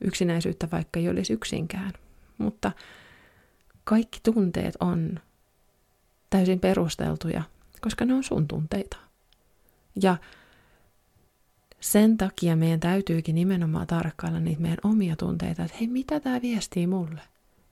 yksinäisyyttä 0.00 0.68
vaikka 0.72 1.00
ei 1.00 1.08
olisi 1.08 1.32
yksinkään. 1.32 1.92
Mutta 2.38 2.72
kaikki 3.84 4.20
tunteet 4.22 4.76
on 4.80 5.20
täysin 6.30 6.60
perusteltuja, 6.60 7.42
koska 7.80 8.04
ne 8.04 8.14
on 8.14 8.24
sun 8.24 8.48
tunteita. 8.48 8.96
Ja 10.02 10.16
sen 11.80 12.16
takia 12.16 12.56
meidän 12.56 12.80
täytyykin 12.80 13.34
nimenomaan 13.34 13.86
tarkkailla 13.86 14.40
niitä 14.40 14.60
meidän 14.60 14.78
omia 14.84 15.16
tunteita, 15.16 15.64
että 15.64 15.76
hei, 15.78 15.88
mitä 15.88 16.20
tämä 16.20 16.42
viestii 16.42 16.86
mulle? 16.86 17.20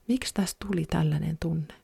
Miksi 0.09 0.35
tästä 0.35 0.66
tuli 0.66 0.87
tällainen 0.90 1.37
tunne? 1.40 1.75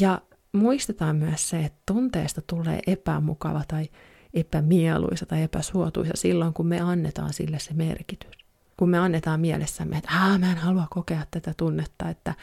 Ja 0.00 0.20
muistetaan 0.52 1.16
myös 1.16 1.48
se, 1.48 1.64
että 1.64 1.80
tunteesta 1.86 2.42
tulee 2.46 2.80
epämukava 2.86 3.64
tai 3.68 3.88
epämieluisa 4.34 5.26
tai 5.26 5.42
epäsuotuisa 5.42 6.12
silloin, 6.14 6.54
kun 6.54 6.66
me 6.66 6.80
annetaan 6.80 7.32
sille 7.32 7.58
se 7.58 7.74
merkitys. 7.74 8.30
Kun 8.76 8.88
me 8.90 8.98
annetaan 8.98 9.40
mielessämme, 9.40 9.96
että 9.96 10.10
Aa, 10.20 10.38
mä 10.38 10.50
en 10.50 10.58
halua 10.58 10.86
kokea 10.90 11.22
tätä 11.30 11.54
tunnetta, 11.56 12.08
että 12.08 12.34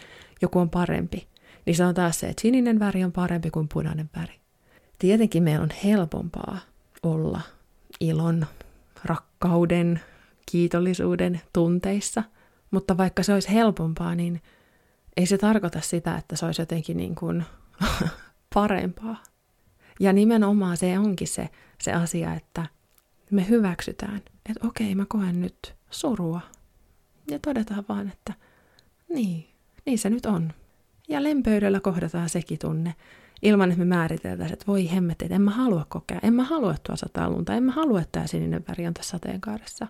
joku 0.42 0.60
on 0.60 0.70
parempi, 0.70 1.28
niin 1.66 1.84
on 1.84 1.94
taas 1.94 2.20
se, 2.20 2.28
että 2.28 2.42
sininen 2.42 2.80
väri 2.80 3.04
on 3.04 3.12
parempi 3.12 3.52
kuin 3.52 3.68
punainen 3.74 4.10
väri. 4.16 4.40
Tietenkin 5.00 5.44
meidän 5.44 5.62
on 5.62 5.70
helpompaa 5.84 6.58
olla 7.04 7.42
ilon, 8.00 8.46
rakkauden, 9.06 10.02
kiitollisuuden 10.52 11.42
tunteissa, 11.54 12.24
mutta 12.72 12.98
vaikka 12.98 13.24
se 13.24 13.34
olisi 13.34 13.54
helpompaa, 13.54 14.16
niin 14.16 14.42
ei 15.18 15.26
se 15.26 15.38
tarkoita 15.38 15.82
sitä, 15.82 16.18
että 16.18 16.36
se 16.36 16.46
olisi 16.46 16.62
jotenkin 16.62 16.98
niin 16.98 17.16
kuin 17.16 17.46
parempaa. 18.54 19.24
Ja 20.00 20.14
nimenomaan 20.14 20.78
se 20.78 21.00
onkin 21.00 21.28
se 21.28 21.50
se 21.82 21.94
asia, 21.94 22.34
että 22.34 22.66
me 23.32 23.50
hyväksytään, 23.50 24.16
että 24.50 24.68
okei, 24.68 24.96
mä 24.96 25.06
koen 25.10 25.42
nyt 25.42 25.76
surua. 25.90 26.42
Ja 27.32 27.40
todetaan 27.40 27.86
vaan, 27.90 28.08
että 28.08 28.34
niin, 29.10 29.48
niin 29.86 30.00
se 30.00 30.10
nyt 30.10 30.26
on. 30.26 30.54
Ja 31.10 31.24
lempöydellä 31.24 31.80
kohdataan 31.80 32.30
sekin 32.30 32.60
tunne, 32.60 32.96
ilman 33.42 33.72
että 33.72 33.80
me 33.80 33.86
määriteltäisiin, 33.86 34.54
että 34.54 34.68
voi 34.68 34.92
hemmet, 34.92 35.22
että 35.22 35.36
en 35.36 35.42
mä 35.42 35.52
halua 35.52 35.86
kokea, 35.90 36.20
en 36.24 36.34
mä 36.34 36.44
halua 36.44 36.76
tuo 36.84 36.96
sataa 36.96 37.30
lunta, 37.30 37.54
en 37.54 37.64
mä 37.64 37.72
halua, 37.72 38.02
että 38.02 38.12
tämä 38.12 38.28
sininen 38.28 38.66
väri 38.68 38.88
on 38.88 38.94
tässä 38.94 39.12
sateenkaaressa. 39.12 39.88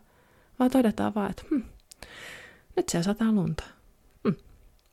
Vaan 0.60 0.72
todetaan 0.72 1.16
vaan, 1.16 1.30
että 1.30 1.44
hm, 1.50 1.62
nyt 2.76 2.90
se 2.90 3.04
sataa 3.04 3.32
lunta. 3.32 3.64
Hm, 4.28 4.34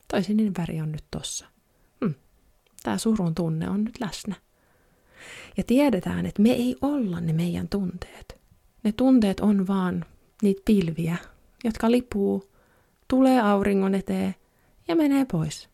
toi 0.09 0.23
sininen 0.23 0.52
väri 0.59 0.80
on 0.80 0.92
nyt 0.92 1.04
tossa. 1.11 1.47
Hm, 2.04 2.12
tämä 2.83 2.99
surun 2.99 3.35
tunne 3.35 3.71
on 3.71 3.85
nyt 3.85 4.00
läsnä. 4.00 4.35
Ja 5.57 5.64
tiedetään, 5.64 6.26
että 6.26 6.43
me 6.43 6.50
ei 6.50 6.76
olla 6.81 7.21
ne 7.21 7.33
meidän 7.33 7.69
tunteet. 7.69 8.40
Ne 8.83 8.93
tunteet 8.93 9.40
on 9.40 9.66
vaan 9.66 10.04
niitä 10.43 10.62
pilviä, 10.64 11.16
jotka 11.64 11.90
lipuu, 11.90 12.50
tulee 13.09 13.40
auringon 13.40 13.95
eteen 13.95 14.35
ja 14.88 14.97
menee 14.97 15.26
pois. 15.33 15.69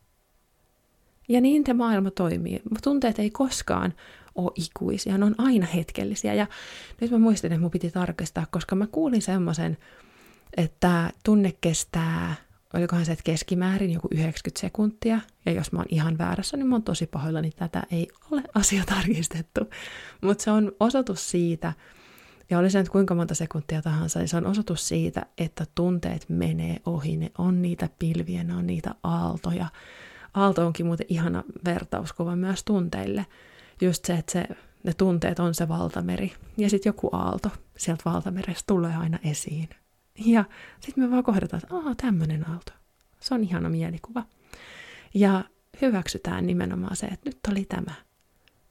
Ja 1.28 1.40
niin 1.40 1.64
te 1.64 1.73
maailma 1.73 2.11
toimii. 2.11 2.62
Tunteet 2.83 3.19
ei 3.19 3.30
koskaan 3.30 3.95
ole 4.35 4.52
ikuisia, 4.54 5.19
ne 5.19 5.25
on 5.25 5.35
aina 5.38 5.66
hetkellisiä. 5.66 6.35
Ja 6.35 6.47
nyt 7.00 7.11
mä 7.11 7.19
muistin, 7.19 7.52
että 7.52 7.61
mun 7.61 7.71
piti 7.71 7.90
tarkistaa, 7.90 8.47
koska 8.50 8.76
mä 8.76 8.87
kuulin 8.87 9.23
semmoisen, 9.23 9.78
että 10.57 11.12
tunne 11.25 11.54
kestää 11.61 12.35
olikohan 12.74 13.04
se, 13.04 13.12
että 13.12 13.22
keskimäärin 13.22 13.90
joku 13.90 14.08
90 14.10 14.60
sekuntia, 14.60 15.20
ja 15.46 15.52
jos 15.52 15.72
mä 15.72 15.78
oon 15.78 15.86
ihan 15.88 16.18
väärässä, 16.18 16.56
niin 16.56 16.66
mä 16.66 16.74
oon 16.74 16.82
tosi 16.82 17.06
pahoilla, 17.06 17.40
niin 17.40 17.52
tätä 17.56 17.82
ei 17.90 18.08
ole 18.30 18.42
asia 18.54 18.84
tarkistettu. 18.86 19.60
Mutta 20.20 20.44
se 20.44 20.50
on 20.50 20.72
osoitus 20.80 21.30
siitä, 21.30 21.72
ja 22.50 22.58
oli 22.58 22.70
se 22.70 22.78
nyt 22.78 22.88
kuinka 22.88 23.14
monta 23.14 23.34
sekuntia 23.34 23.82
tahansa, 23.82 24.18
niin 24.18 24.28
se 24.28 24.36
on 24.36 24.46
osoitus 24.46 24.88
siitä, 24.88 25.26
että 25.38 25.66
tunteet 25.74 26.28
menee 26.28 26.76
ohi, 26.86 27.16
ne 27.16 27.30
on 27.38 27.62
niitä 27.62 27.88
pilviä, 27.98 28.44
ne 28.44 28.54
on 28.54 28.66
niitä 28.66 28.94
aaltoja. 29.02 29.66
Aalto 30.34 30.66
onkin 30.66 30.86
muuten 30.86 31.06
ihana 31.08 31.44
vertauskuva 31.64 32.36
myös 32.36 32.64
tunteille. 32.64 33.26
Just 33.80 34.04
se, 34.04 34.14
että 34.14 34.32
se, 34.32 34.44
ne 34.82 34.92
tunteet 34.92 35.38
on 35.38 35.54
se 35.54 35.68
valtameri, 35.68 36.32
ja 36.56 36.70
sitten 36.70 36.90
joku 36.90 37.08
aalto 37.12 37.50
sieltä 37.76 38.02
valtamerestä 38.04 38.64
tulee 38.66 38.96
aina 38.96 39.18
esiin. 39.24 39.68
Ja 40.24 40.44
sitten 40.80 41.04
me 41.04 41.10
vaan 41.10 41.24
kohdataan, 41.24 41.62
että 41.62 41.76
aah, 41.76 41.96
tämmöinen 41.96 42.48
aalto. 42.50 42.72
Se 43.20 43.34
on 43.34 43.44
ihana 43.44 43.68
mielikuva. 43.68 44.22
Ja 45.14 45.44
hyväksytään 45.82 46.46
nimenomaan 46.46 46.96
se, 46.96 47.06
että 47.06 47.30
nyt 47.30 47.38
oli 47.50 47.64
tämä. 47.64 47.94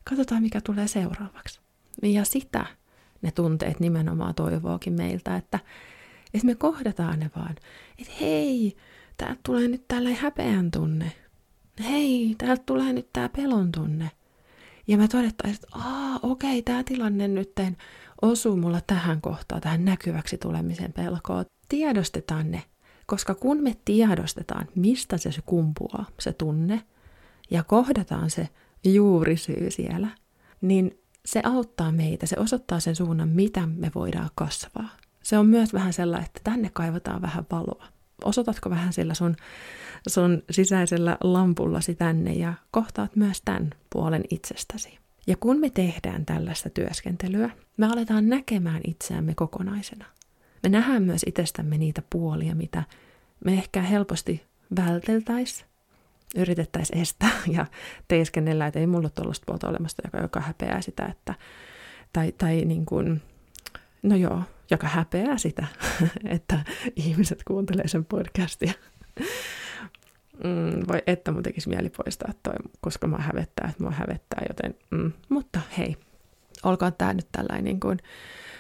Katsotaan, 0.04 0.42
mikä 0.42 0.62
tulee 0.62 0.88
seuraavaksi. 0.88 1.60
Ja 2.04 2.26
sitä 2.26 2.66
ne 3.22 3.32
tunteet 3.32 3.80
nimenomaan 3.80 4.36
toivookin 4.36 4.94
meiltä, 4.94 5.36
että, 5.36 5.60
että 6.34 6.46
me 6.46 6.56
kohdataan 6.56 7.20
ne 7.20 7.32
vaan. 7.36 7.56
Että 8.00 8.14
hei, 8.22 8.78
täältä 9.18 9.42
tulee 9.46 9.68
nyt 9.68 9.88
tällainen 9.88 10.22
häpeän 10.22 10.72
tunne. 10.72 11.12
Hei, 11.84 12.36
täältä 12.38 12.64
tulee 12.66 12.94
nyt 12.94 13.10
tämä 13.14 13.30
pelon 13.30 13.72
tunne. 13.72 14.12
Ja 14.88 14.98
me 14.98 15.08
todettaisiin, 15.08 15.56
että 15.64 15.78
okei, 16.24 16.50
okay, 16.50 16.62
tämä 16.62 16.84
tilanne 16.84 17.28
nyt 17.28 17.56
osuu 18.22 18.56
mulla 18.56 18.82
tähän 18.88 19.22
kohtaan, 19.22 19.62
tähän 19.62 19.86
näkyväksi 19.86 20.38
tulemisen 20.38 20.94
pelkoon. 20.94 21.46
Tiedostetaan 21.70 22.52
ne, 22.52 22.64
koska 23.06 23.36
kun 23.36 23.64
me 23.64 23.76
tiedostetaan, 23.86 24.68
mistä 24.76 25.18
se, 25.18 25.30
kumpuaa, 25.46 26.06
se 26.20 26.34
tunne, 26.34 26.82
ja 27.52 27.64
kohdataan 27.64 28.30
se 28.30 28.50
juurisyy 28.84 29.72
siellä, 29.72 30.08
niin 30.62 31.00
se 31.26 31.42
auttaa 31.46 31.92
meitä, 31.92 32.26
se 32.26 32.36
osoittaa 32.40 32.80
sen 32.80 32.96
suunnan, 32.96 33.30
mitä 33.30 33.68
me 33.68 33.92
voidaan 33.96 34.30
kasvaa. 34.36 34.90
Se 35.24 35.38
on 35.38 35.46
myös 35.46 35.74
vähän 35.74 35.94
sellainen, 35.94 36.26
että 36.26 36.42
tänne 36.44 36.70
kaivataan 36.74 37.22
vähän 37.22 37.46
valoa. 37.52 37.88
Osoitatko 38.24 38.70
vähän 38.70 38.94
sillä 38.94 39.14
sun, 39.14 39.36
sun 40.08 40.44
sisäisellä 40.52 41.18
lampullasi 41.24 41.96
tänne 41.96 42.34
ja 42.34 42.54
kohtaat 42.72 43.16
myös 43.16 43.42
tämän 43.46 43.70
puolen 43.90 44.24
itsestäsi. 44.30 45.00
Ja 45.28 45.36
kun 45.40 45.60
me 45.60 45.70
tehdään 45.70 46.26
tällaista 46.26 46.70
työskentelyä, 46.70 47.50
me 47.78 47.86
aletaan 47.86 48.30
näkemään 48.30 48.82
itseämme 48.88 49.34
kokonaisena. 49.36 50.06
Me 50.64 50.70
nähdään 50.70 51.04
myös 51.04 51.22
itsestämme 51.28 51.78
niitä 51.78 52.02
puolia, 52.10 52.56
mitä 52.56 52.84
me 53.46 53.54
ehkä 53.54 53.82
helposti 53.82 54.44
välteltäisiin, 54.76 55.70
yritettäisiin 56.36 57.02
estää 57.02 57.32
ja 57.58 57.66
teiskennellä, 58.08 58.68
että 58.68 58.80
ei 58.80 58.88
mulla 58.88 59.10
tuollaista 59.10 59.46
puolta 59.46 59.70
olemasta, 59.70 60.02
joka, 60.06 60.18
joka 60.18 60.40
häpeää 60.40 60.82
sitä, 60.82 61.06
että, 61.06 61.34
tai, 62.14 62.32
tai 62.32 62.66
niin 62.66 62.86
kuin, 62.86 63.22
no 64.04 64.16
joo, 64.16 64.42
joka 64.72 64.88
häpeää 64.88 65.38
sitä, 65.38 65.66
että 66.26 66.60
ihmiset 66.96 67.44
kuuntelee 67.44 67.88
sen 67.88 68.06
podcastia. 68.06 68.74
Mm, 70.44 70.88
voi 70.88 71.02
että 71.08 71.32
mun 71.32 71.44
tekisi 71.44 71.70
mieli 71.70 71.90
poistaa 71.90 72.34
toi, 72.44 72.54
koska 72.82 73.08
mä 73.08 73.18
hävettää, 73.18 73.70
että 73.70 73.84
mua 73.84 73.92
hävettää, 73.92 74.46
joten, 74.50 74.76
mm, 74.92 75.12
mutta 75.30 75.60
hei, 75.78 75.98
olkoon 76.64 76.94
tämä 76.98 77.14
nyt 77.14 77.28
tällainen 77.32 77.64
niin 77.64 77.80
kuin 77.80 78.00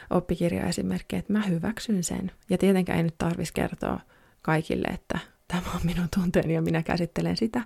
oppikirjaesimerkki, 0.10 1.16
että 1.16 1.34
mä 1.34 1.42
hyväksyn 1.42 2.04
sen. 2.04 2.32
Ja 2.50 2.58
tietenkään 2.58 2.98
ei 2.98 3.04
nyt 3.04 3.18
tarvitsisi 3.18 3.54
kertoa 3.54 4.00
kaikille, 4.42 4.88
että 4.88 5.20
tämä 5.48 5.72
on 5.76 5.82
minun 5.84 6.08
tunteeni 6.16 6.54
ja 6.54 6.62
minä 6.62 6.84
käsittelen 6.84 7.38
sitä. 7.38 7.62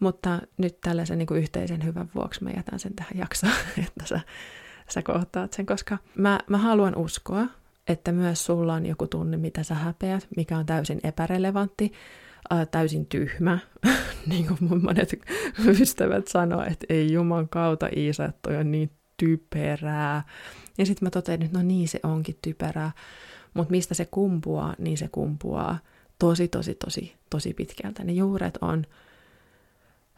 Mutta 0.00 0.40
nyt 0.56 0.80
tällaisen 0.80 1.18
niin 1.18 1.26
kuin 1.26 1.40
yhteisen 1.40 1.84
hyvän 1.84 2.10
vuoksi 2.14 2.44
mä 2.44 2.50
jätän 2.50 2.78
sen 2.78 2.94
tähän 2.94 3.18
jaksoon, 3.18 3.52
että 3.86 4.06
sä, 4.06 4.20
sä 4.88 5.02
kohtaat 5.02 5.52
sen, 5.52 5.66
koska 5.66 5.98
mä, 6.14 6.40
mä 6.48 6.58
haluan 6.58 6.96
uskoa, 6.96 7.46
että 7.88 8.12
myös 8.12 8.44
sulla 8.44 8.74
on 8.74 8.86
joku 8.86 9.06
tunne, 9.06 9.36
mitä 9.36 9.62
sä 9.62 9.74
häpeät, 9.74 10.28
mikä 10.36 10.58
on 10.58 10.66
täysin 10.66 11.00
epärelevantti, 11.04 11.92
ää, 12.50 12.66
täysin 12.66 13.06
tyhmä, 13.06 13.58
niin 14.30 14.46
kuin 14.46 14.58
mun 14.60 14.82
monet 14.84 15.14
ystävät 15.80 16.28
sanoo, 16.28 16.62
että 16.62 16.86
ei 16.88 17.12
juman 17.12 17.48
kautta 17.48 17.88
Iisa, 17.96 18.32
toi 18.42 18.56
on 18.56 18.70
niin 18.70 18.90
typerää. 19.16 20.22
Ja 20.78 20.86
sitten 20.86 21.06
mä 21.06 21.10
totean, 21.10 21.42
että 21.42 21.58
no 21.58 21.64
niin, 21.64 21.88
se 21.88 22.00
onkin 22.02 22.38
typerää. 22.42 22.92
Mutta 23.54 23.70
mistä 23.70 23.94
se 23.94 24.04
kumpuaa, 24.04 24.74
niin 24.78 24.98
se 24.98 25.08
kumpuaa 25.08 25.78
tosi, 26.18 26.48
tosi, 26.48 26.74
tosi, 26.74 27.14
tosi 27.30 27.54
pitkältä. 27.54 28.04
Ne 28.04 28.12
juuret 28.12 28.58
on, 28.60 28.84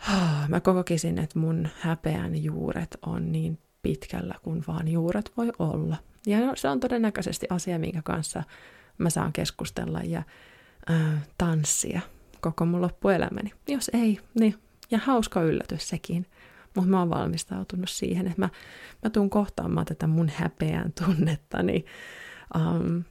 mä 0.48 0.60
kokisin, 0.60 1.18
että 1.18 1.38
mun 1.38 1.68
häpeän 1.80 2.44
juuret 2.44 2.96
on 3.06 3.32
niin 3.32 3.58
pitkällä 3.82 4.34
kuin 4.42 4.64
vaan 4.68 4.88
juuret 4.88 5.32
voi 5.36 5.52
olla. 5.58 5.96
Ja 6.26 6.38
se 6.54 6.68
on 6.68 6.80
todennäköisesti 6.80 7.46
asia, 7.50 7.78
minkä 7.78 8.02
kanssa 8.04 8.42
mä 8.98 9.10
saan 9.10 9.32
keskustella 9.32 10.00
ja 10.00 10.22
äh, 10.90 11.28
tanssia 11.38 12.00
koko 12.40 12.66
mun 12.66 12.82
loppuelämäni. 12.82 13.52
Jos 13.68 13.90
ei, 13.94 14.18
niin 14.40 14.54
ja 14.90 14.98
hauska 14.98 15.42
yllätys 15.42 15.88
sekin. 15.88 16.26
Mutta 16.74 16.90
mä 16.90 16.98
oon 16.98 17.10
valmistautunut 17.10 17.90
siihen, 17.90 18.26
että 18.26 18.40
mä, 18.40 18.48
mä 19.04 19.10
tuun 19.10 19.30
kohtaamaan 19.30 19.86
tätä 19.86 20.06
mun 20.06 20.30
häpeän 20.34 20.92
tunnetta, 21.04 21.62
niin 21.62 21.86
um, 22.56 23.04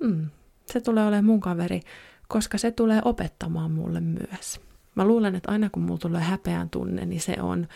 mm, 0.00 0.26
se 0.66 0.80
tulee 0.80 1.06
olemaan 1.06 1.24
mun 1.24 1.40
kaveri, 1.40 1.80
koska 2.28 2.58
se 2.58 2.70
tulee 2.70 3.00
opettamaan 3.04 3.70
mulle 3.70 4.00
myös. 4.00 4.60
Mä 4.94 5.04
luulen, 5.04 5.34
että 5.34 5.52
aina 5.52 5.70
kun 5.70 5.82
mulla 5.82 5.98
tulee 5.98 6.22
häpeän 6.22 6.70
tunne, 6.70 7.06
niin 7.06 7.20
se 7.20 7.36
on 7.40 7.68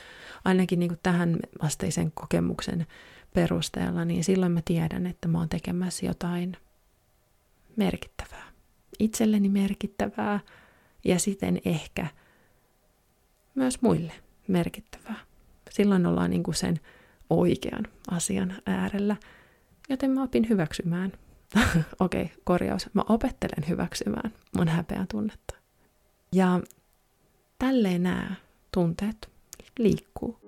ainakin 0.45 0.79
niin 0.79 0.99
tähän 1.03 1.37
asteisen 1.59 2.13
kokemuksen 2.13 2.87
perusteella, 3.35 4.05
niin 4.05 4.25
silloin 4.25 4.53
mä 4.53 4.61
tiedän, 4.65 5.07
että 5.07 5.29
mä 5.29 5.39
oon 5.39 5.49
tekemässä 5.49 6.07
jotain 6.07 6.57
merkittävää. 7.77 8.44
Itselleni 8.99 9.49
merkittävää 9.49 10.41
ja 11.05 11.19
siten 11.19 11.61
ehkä 11.65 12.07
myös 13.55 13.83
muille 13.83 14.13
merkittävää. 14.49 15.17
Silloin 15.71 16.07
ollaan 16.07 16.31
niin 16.31 16.43
kuin 16.43 16.55
sen 16.55 16.81
oikean 17.31 17.87
asian 18.11 18.55
äärellä, 18.67 19.17
joten 19.89 20.11
mä 20.11 20.23
opin 20.23 20.49
hyväksymään. 20.49 21.13
Okei, 22.01 22.23
okay, 22.23 22.37
korjaus. 22.45 22.91
Mä 22.95 23.03
opettelen 23.09 23.69
hyväksymään 23.69 24.33
mun 24.57 24.69
häpeän 24.69 25.07
tunnetta. 25.11 25.55
Ja 26.33 26.61
tälleen 27.59 28.03
nämä 28.03 28.35
tunteet 28.73 29.31
liikkuu. 29.79 30.39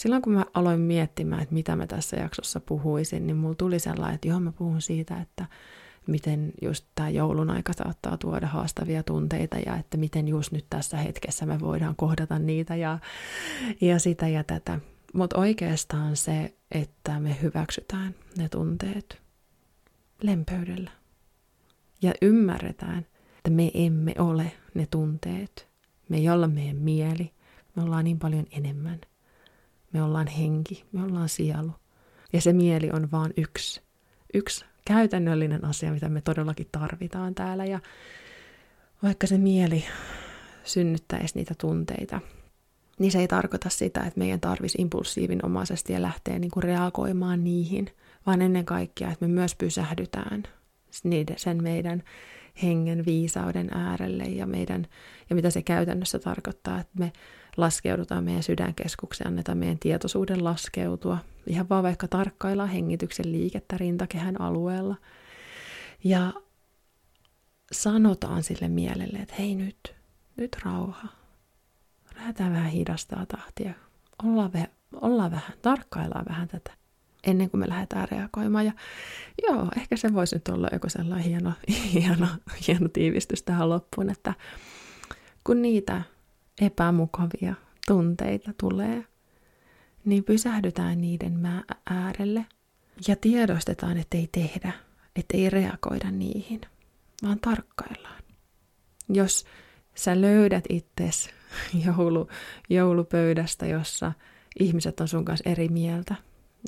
Silloin 0.00 0.22
kun 0.22 0.32
mä 0.32 0.44
aloin 0.54 0.80
miettimään, 0.80 1.42
että 1.42 1.54
mitä 1.54 1.76
mä 1.76 1.86
tässä 1.86 2.16
jaksossa 2.16 2.60
puhuisin, 2.60 3.26
niin 3.26 3.36
mulla 3.36 3.54
tuli 3.54 3.78
sellainen, 3.78 4.14
että 4.14 4.28
joo 4.28 4.40
mä 4.40 4.52
puhun 4.52 4.82
siitä, 4.82 5.20
että 5.20 5.46
miten 6.06 6.52
just 6.62 6.86
tämä 6.94 7.08
joulun 7.08 7.50
aika 7.50 7.72
saattaa 7.72 8.16
tuoda 8.16 8.46
haastavia 8.46 9.02
tunteita 9.02 9.56
ja 9.66 9.76
että 9.76 9.96
miten 9.96 10.28
just 10.28 10.52
nyt 10.52 10.66
tässä 10.70 10.96
hetkessä 10.96 11.46
me 11.46 11.60
voidaan 11.60 11.96
kohdata 11.96 12.38
niitä 12.38 12.76
ja, 12.76 12.98
ja 13.80 13.98
sitä 13.98 14.28
ja 14.28 14.44
tätä. 14.44 14.80
Mutta 15.14 15.38
oikeastaan 15.38 16.16
se, 16.16 16.54
että 16.70 17.20
me 17.20 17.36
hyväksytään 17.42 18.14
ne 18.36 18.48
tunteet 18.48 19.22
lempöydellä 20.22 20.90
ja 22.02 22.12
ymmärretään, 22.22 23.06
että 23.36 23.50
me 23.50 23.70
emme 23.74 24.14
ole 24.18 24.52
ne 24.74 24.86
tunteet. 24.90 25.68
Me 26.08 26.16
ei 26.16 26.28
olla 26.28 26.48
meidän 26.48 26.76
mieli, 26.76 27.32
me 27.76 27.82
ollaan 27.82 28.04
niin 28.04 28.18
paljon 28.18 28.46
enemmän. 28.50 29.00
Me 29.92 30.02
ollaan 30.02 30.26
henki, 30.26 30.84
me 30.92 31.02
ollaan 31.02 31.28
sielu. 31.28 31.70
Ja 32.32 32.40
se 32.40 32.52
mieli 32.52 32.90
on 32.92 33.10
vaan 33.10 33.32
yksi, 33.36 33.82
yksi 34.34 34.64
käytännöllinen 34.84 35.64
asia, 35.64 35.92
mitä 35.92 36.08
me 36.08 36.20
todellakin 36.20 36.68
tarvitaan 36.72 37.34
täällä. 37.34 37.64
Ja 37.64 37.80
vaikka 39.02 39.26
se 39.26 39.38
mieli 39.38 39.84
synnyttäisi 40.64 41.34
niitä 41.34 41.54
tunteita, 41.60 42.20
niin 42.98 43.12
se 43.12 43.18
ei 43.18 43.28
tarkoita 43.28 43.68
sitä, 43.68 44.00
että 44.00 44.18
meidän 44.18 44.40
tarvitsisi 44.40 44.82
impulsiivinomaisesti 44.82 45.92
ja 45.92 46.02
lähteä 46.02 46.38
niin 46.38 46.50
kuin 46.50 46.62
reagoimaan 46.62 47.44
niihin, 47.44 47.90
vaan 48.26 48.42
ennen 48.42 48.64
kaikkea, 48.64 49.10
että 49.10 49.26
me 49.26 49.32
myös 49.32 49.54
pysähdytään 49.54 50.42
sen 51.36 51.62
meidän 51.62 52.02
hengen 52.62 53.06
viisauden 53.06 53.70
äärelle 53.74 54.24
ja, 54.24 54.46
meidän, 54.46 54.86
ja 55.30 55.36
mitä 55.36 55.50
se 55.50 55.62
käytännössä 55.62 56.18
tarkoittaa, 56.18 56.80
että 56.80 56.98
me 56.98 57.12
laskeudutaan 57.60 58.24
meidän 58.24 58.42
sydänkeskukseen, 58.42 59.28
annetaan 59.28 59.58
meidän 59.58 59.78
tietoisuuden 59.78 60.44
laskeutua. 60.44 61.18
Ihan 61.46 61.68
vaan 61.68 61.82
vaikka 61.82 62.08
tarkkaillaan 62.08 62.68
hengityksen 62.68 63.32
liikettä 63.32 63.76
rintakehän 63.78 64.40
alueella. 64.40 64.96
Ja 66.04 66.32
sanotaan 67.72 68.42
sille 68.42 68.68
mielelle, 68.68 69.18
että 69.18 69.34
hei 69.38 69.54
nyt, 69.54 69.94
nyt 70.36 70.56
rauha. 70.64 71.08
Lähdetään 72.16 72.52
vähän 72.52 72.70
hidastaa 72.70 73.26
tahtia. 73.26 73.72
Ollaan, 74.24 74.50
ve- 74.54 74.98
ollaan 75.00 75.30
vähän, 75.30 75.52
tarkkaillaan 75.62 76.24
vähän 76.28 76.48
tätä 76.48 76.80
ennen 77.24 77.50
kuin 77.50 77.60
me 77.60 77.68
lähdetään 77.68 78.08
reagoimaan. 78.08 78.66
Ja 78.66 78.72
joo, 79.42 79.68
ehkä 79.76 79.96
se 79.96 80.14
voisi 80.14 80.36
nyt 80.36 80.48
olla 80.48 80.68
joku 80.72 80.88
sellainen 80.88 81.24
hieno, 81.24 81.52
hieno, 81.94 82.26
hieno 82.66 82.88
tiivistys 82.88 83.42
tähän 83.42 83.68
loppuun, 83.68 84.10
että 84.10 84.34
kun 85.44 85.62
niitä 85.62 86.02
epämukavia 86.60 87.54
tunteita 87.86 88.50
tulee, 88.60 89.04
niin 90.04 90.24
pysähdytään 90.24 91.00
niiden 91.00 91.40
äärelle 91.90 92.46
ja 93.08 93.16
tiedostetaan, 93.16 93.96
että 93.96 94.16
ei 94.16 94.28
tehdä, 94.32 94.72
että 95.16 95.36
ei 95.36 95.50
reagoida 95.50 96.10
niihin, 96.10 96.60
vaan 97.22 97.40
tarkkaillaan. 97.40 98.22
Jos 99.08 99.44
sä 99.94 100.20
löydät 100.20 100.64
itses 100.68 101.30
joulu, 101.86 102.28
joulupöydästä, 102.68 103.66
jossa 103.66 104.12
ihmiset 104.60 105.00
on 105.00 105.08
sun 105.08 105.24
kanssa 105.24 105.50
eri 105.50 105.68
mieltä, 105.68 106.14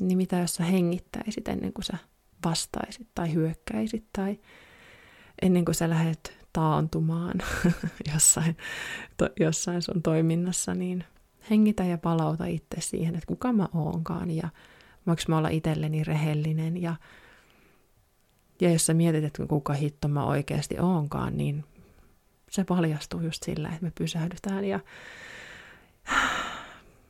niin 0.01 0.17
mitä 0.17 0.37
jos 0.37 0.55
sä 0.55 0.63
hengittäisit 0.63 1.47
ennen 1.47 1.73
kuin 1.73 1.85
sä 1.85 1.97
vastaisit 2.45 3.07
tai 3.15 3.33
hyökkäisit 3.33 4.05
tai 4.13 4.39
ennen 5.41 5.65
kuin 5.65 5.75
sä 5.75 5.89
lähdet 5.89 6.42
taantumaan 6.53 7.33
jossain, 8.13 8.57
to, 9.17 9.29
jossain 9.39 9.81
sun 9.81 10.01
toiminnassa, 10.01 10.73
niin 10.73 11.03
hengitä 11.49 11.85
ja 11.85 11.97
palauta 11.97 12.45
itse 12.45 12.77
siihen, 12.79 13.15
että 13.15 13.27
kuka 13.27 13.53
mä 13.53 13.67
oonkaan 13.73 14.31
ja 14.31 14.49
voinko 15.07 15.23
mä 15.27 15.37
olla 15.37 15.49
itselleni 15.49 16.03
rehellinen 16.03 16.81
ja, 16.81 16.95
ja 18.61 18.71
jos 18.71 18.85
sä 18.85 18.93
mietit, 18.93 19.23
että 19.23 19.45
kuka 19.45 19.73
hitto 19.73 20.07
mä 20.07 20.25
oikeasti 20.25 20.79
oonkaan, 20.79 21.37
niin 21.37 21.63
se 22.49 22.63
paljastuu 22.63 23.21
just 23.21 23.43
sillä, 23.43 23.69
että 23.69 23.85
me 23.85 23.91
pysähdytään 23.97 24.65
ja 24.65 24.79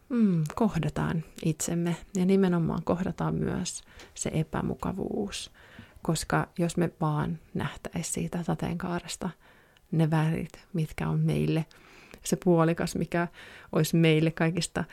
mm, 0.10 0.44
kohdataan 0.56 1.24
itsemme 1.46 1.96
ja 2.16 2.26
nimenomaan 2.26 2.84
kohdataan 2.84 3.36
myös 3.36 3.84
se 4.14 4.32
epämukavuus. 4.34 5.52
Koska 6.04 6.48
jos 6.58 6.78
me 6.78 6.92
vaan 7.02 7.40
nähtäisiin 7.54 8.14
siitä 8.14 8.44
sateenkaaresta 8.44 9.30
ne 9.92 10.12
värit, 10.12 10.52
mitkä 10.74 11.10
on 11.10 11.20
meille 11.20 11.66
se 12.24 12.38
puolikas, 12.44 12.96
mikä 12.96 13.28
olisi 13.72 13.96
meille 13.96 14.32
kaikista 14.32 14.84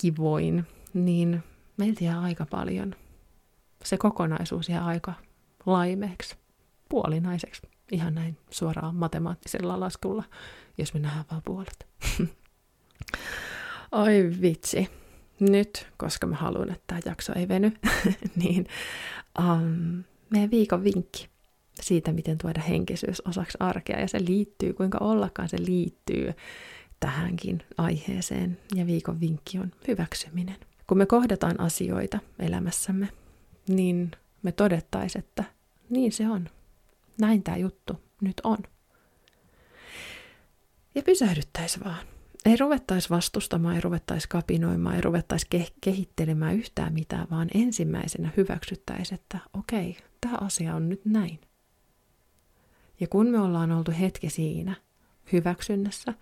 kivoin, 0.00 0.66
niin 0.94 1.42
meiltä 1.76 2.04
jää 2.04 2.20
aika 2.20 2.46
paljon. 2.46 2.94
Se 3.84 3.96
kokonaisuus 3.96 4.68
jää 4.68 4.84
aika 4.84 5.14
laimeeksi, 5.66 6.36
puolinaiseksi, 6.88 7.62
ihan 7.92 8.14
näin 8.14 8.36
suoraan 8.50 8.94
matemaattisella 8.94 9.80
laskulla, 9.80 10.24
jos 10.78 10.94
me 10.94 11.00
nähdään 11.00 11.24
vaan 11.30 11.42
puolet. 11.44 11.86
Oi 13.92 14.32
vitsi. 14.40 14.88
Nyt, 15.40 15.86
koska 15.96 16.26
mä 16.26 16.36
haluan, 16.36 16.70
että 16.70 16.84
tämä 16.86 17.00
jakso 17.04 17.32
ei 17.36 17.48
veny, 17.48 17.72
niin 18.42 18.66
um, 19.38 20.04
meidän 20.30 20.50
viikon 20.50 20.84
vinkki 20.84 21.28
siitä, 21.82 22.12
miten 22.12 22.38
tuoda 22.38 22.60
henkisyys 22.60 23.20
osaksi 23.20 23.58
arkea. 23.60 24.00
Ja 24.00 24.08
se 24.08 24.24
liittyy, 24.24 24.72
kuinka 24.72 24.98
ollakaan 24.98 25.48
se 25.48 25.56
liittyy 25.66 26.32
tähänkin 27.00 27.62
aiheeseen. 27.78 28.58
Ja 28.74 28.86
viikon 28.86 29.20
vinkki 29.20 29.58
on 29.58 29.72
hyväksyminen. 29.88 30.56
Kun 30.86 30.98
me 30.98 31.06
kohdataan 31.06 31.60
asioita 31.60 32.18
elämässämme, 32.38 33.08
niin 33.68 34.10
me 34.42 34.52
todettaisiin, 34.52 35.24
että 35.24 35.44
niin 35.90 36.12
se 36.12 36.28
on. 36.28 36.48
Näin 37.20 37.42
tämä 37.42 37.56
juttu 37.56 38.00
nyt 38.20 38.40
on. 38.44 38.58
Ja 40.94 41.02
pysähdyttäisi 41.02 41.80
vaan. 41.84 42.06
Ei 42.44 42.56
ruvettaisi 42.56 43.10
vastustamaan, 43.10 43.74
ei 43.74 43.80
ruvettaisi 43.80 44.28
kapinoimaan, 44.28 44.94
ei 44.94 45.00
ruvettaisi 45.00 45.46
ke- 45.54 45.72
kehittelemään 45.80 46.54
yhtään 46.54 46.92
mitään, 46.92 47.26
vaan 47.30 47.48
ensimmäisenä 47.54 48.30
hyväksyttäisiin, 48.36 49.20
että 49.20 49.38
okei, 49.52 49.96
tämä 50.20 50.36
asia 50.40 50.74
on 50.74 50.88
nyt 50.88 51.04
näin. 51.04 51.40
Ja 53.00 53.08
kun 53.08 53.26
me 53.26 53.40
ollaan 53.40 53.72
oltu 53.72 53.92
hetki 54.00 54.30
siinä, 54.30 54.74
hyväksynnässä, 55.32 56.14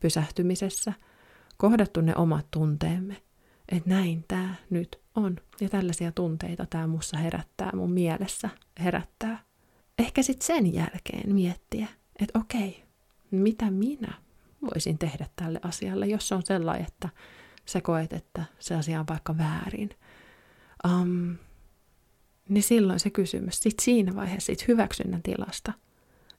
pysähtymisessä, 0.00 0.92
kohdattu 1.56 2.00
ne 2.00 2.16
omat 2.16 2.46
tunteemme, 2.50 3.16
että 3.68 3.90
näin 3.90 4.24
tämä 4.28 4.54
nyt 4.70 5.00
on. 5.14 5.36
Ja 5.60 5.68
tällaisia 5.68 6.12
tunteita 6.12 6.66
tämä 6.66 6.86
mussa 6.86 7.16
herättää, 7.16 7.70
mun 7.74 7.90
mielessä 7.92 8.50
herättää. 8.80 9.42
Ehkä 9.98 10.22
sitten 10.22 10.46
sen 10.46 10.74
jälkeen 10.74 11.34
miettiä, 11.34 11.88
että 12.20 12.38
okei, 12.38 12.84
mitä 13.30 13.70
minä 13.70 14.27
voisin 14.62 14.98
tehdä 14.98 15.26
tälle 15.36 15.60
asialle, 15.62 16.06
jos 16.06 16.28
se 16.28 16.34
on 16.34 16.42
sellainen, 16.42 16.86
että 16.86 17.08
sä 17.66 17.80
koet, 17.80 18.12
että 18.12 18.44
se 18.58 18.74
asia 18.74 19.00
on 19.00 19.06
vaikka 19.08 19.38
väärin. 19.38 19.90
Um, 20.92 21.36
niin 22.48 22.62
silloin 22.62 23.00
se 23.00 23.10
kysymys, 23.10 23.60
sit 23.60 23.78
siinä 23.78 24.14
vaiheessa 24.14 24.46
siitä 24.46 24.64
hyväksynnän 24.68 25.22
tilasta, 25.22 25.72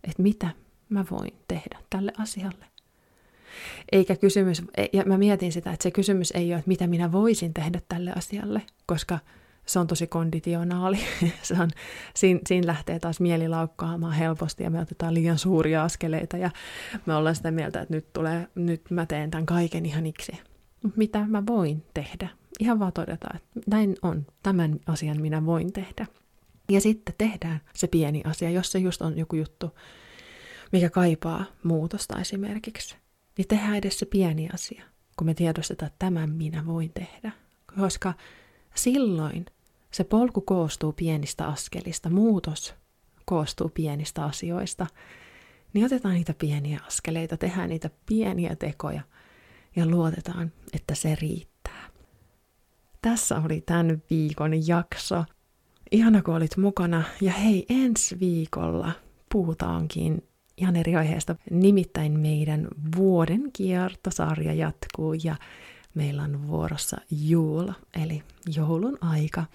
että 0.03 0.23
mitä 0.23 0.49
mä 0.89 1.05
voin 1.11 1.33
tehdä 1.47 1.79
tälle 1.89 2.11
asialle. 2.17 2.65
Eikä 3.91 4.15
kysymys, 4.15 4.61
ja 4.93 5.03
mä 5.05 5.17
mietin 5.17 5.51
sitä, 5.51 5.71
että 5.71 5.83
se 5.83 5.91
kysymys 5.91 6.31
ei 6.31 6.51
ole, 6.51 6.59
että 6.59 6.69
mitä 6.69 6.87
minä 6.87 7.11
voisin 7.11 7.53
tehdä 7.53 7.81
tälle 7.89 8.13
asialle, 8.15 8.61
koska 8.85 9.19
se 9.69 9.79
on 9.79 9.87
tosi 9.87 10.07
konditionaali. 10.07 10.99
se 11.41 11.53
on, 11.53 11.69
siinä, 12.15 12.39
siinä 12.47 12.67
lähtee 12.67 12.99
taas 12.99 13.19
mieli 13.19 13.47
laukkaamaan 13.47 14.13
helposti 14.13 14.63
ja 14.63 14.69
me 14.69 14.79
otetaan 14.79 15.13
liian 15.13 15.37
suuria 15.37 15.83
askeleita 15.83 16.37
ja 16.37 16.51
me 17.05 17.15
ollaan 17.15 17.35
sitä 17.35 17.51
mieltä, 17.51 17.81
että 17.81 17.93
nyt, 17.93 18.13
tulee, 18.13 18.47
nyt 18.55 18.81
mä 18.91 19.05
teen 19.05 19.31
tämän 19.31 19.45
kaiken 19.45 19.85
ihaniksi. 19.85 20.31
Mitä 20.95 21.25
mä 21.27 21.43
voin 21.45 21.85
tehdä? 21.93 22.29
Ihan 22.59 22.79
vaan 22.79 22.93
todeta, 22.93 23.27
että 23.35 23.59
näin 23.67 23.95
on, 24.01 24.25
tämän 24.43 24.79
asian 24.85 25.21
minä 25.21 25.45
voin 25.45 25.73
tehdä. 25.73 26.07
Ja 26.69 26.81
sitten 26.81 27.15
tehdään 27.17 27.61
se 27.75 27.87
pieni 27.87 28.21
asia, 28.25 28.49
jos 28.49 28.71
se 28.71 28.79
just 28.79 29.01
on 29.01 29.17
joku 29.17 29.35
juttu, 29.35 29.77
mikä 30.71 30.89
kaipaa 30.89 31.45
muutosta 31.63 32.19
esimerkiksi, 32.19 32.95
niin 33.37 33.47
tehdään 33.47 33.75
edes 33.75 33.99
se 33.99 34.05
pieni 34.05 34.49
asia, 34.53 34.83
kun 35.17 35.27
me 35.27 35.33
tiedostetaan, 35.33 35.87
että 35.87 36.05
tämän 36.05 36.29
minä 36.29 36.65
voin 36.65 36.91
tehdä. 36.93 37.31
Koska 37.79 38.13
silloin 38.75 39.45
se 39.91 40.03
polku 40.03 40.41
koostuu 40.41 40.93
pienistä 40.93 41.47
askelista, 41.47 42.09
muutos 42.09 42.73
koostuu 43.25 43.69
pienistä 43.69 44.25
asioista, 44.25 44.87
niin 45.73 45.85
otetaan 45.85 46.13
niitä 46.13 46.33
pieniä 46.33 46.79
askeleita, 46.87 47.37
tehdään 47.37 47.69
niitä 47.69 47.89
pieniä 48.05 48.55
tekoja 48.55 49.01
ja 49.75 49.85
luotetaan, 49.85 50.51
että 50.73 50.95
se 50.95 51.15
riittää. 51.21 51.89
Tässä 53.01 53.41
oli 53.45 53.61
tämän 53.61 54.03
viikon 54.09 54.67
jakso. 54.67 55.25
Ihana, 55.91 56.21
kun 56.21 56.35
olit 56.35 56.57
mukana. 56.57 57.03
Ja 57.21 57.31
hei, 57.31 57.65
ensi 57.69 58.19
viikolla 58.19 58.91
puhutaankin 59.31 60.23
ihan 60.57 60.75
eri 60.75 60.95
aiheesta. 60.95 61.35
Nimittäin 61.51 62.19
meidän 62.19 62.67
vuoden 62.97 63.49
kiertosarja 63.53 64.53
jatkuu 64.53 65.13
ja 65.13 65.35
meillä 65.99 66.23
on 66.23 66.47
vuorossa 66.47 66.97
juula, 67.11 67.73
eli 68.03 68.23
joulun 68.55 68.97
aika. 69.01 69.45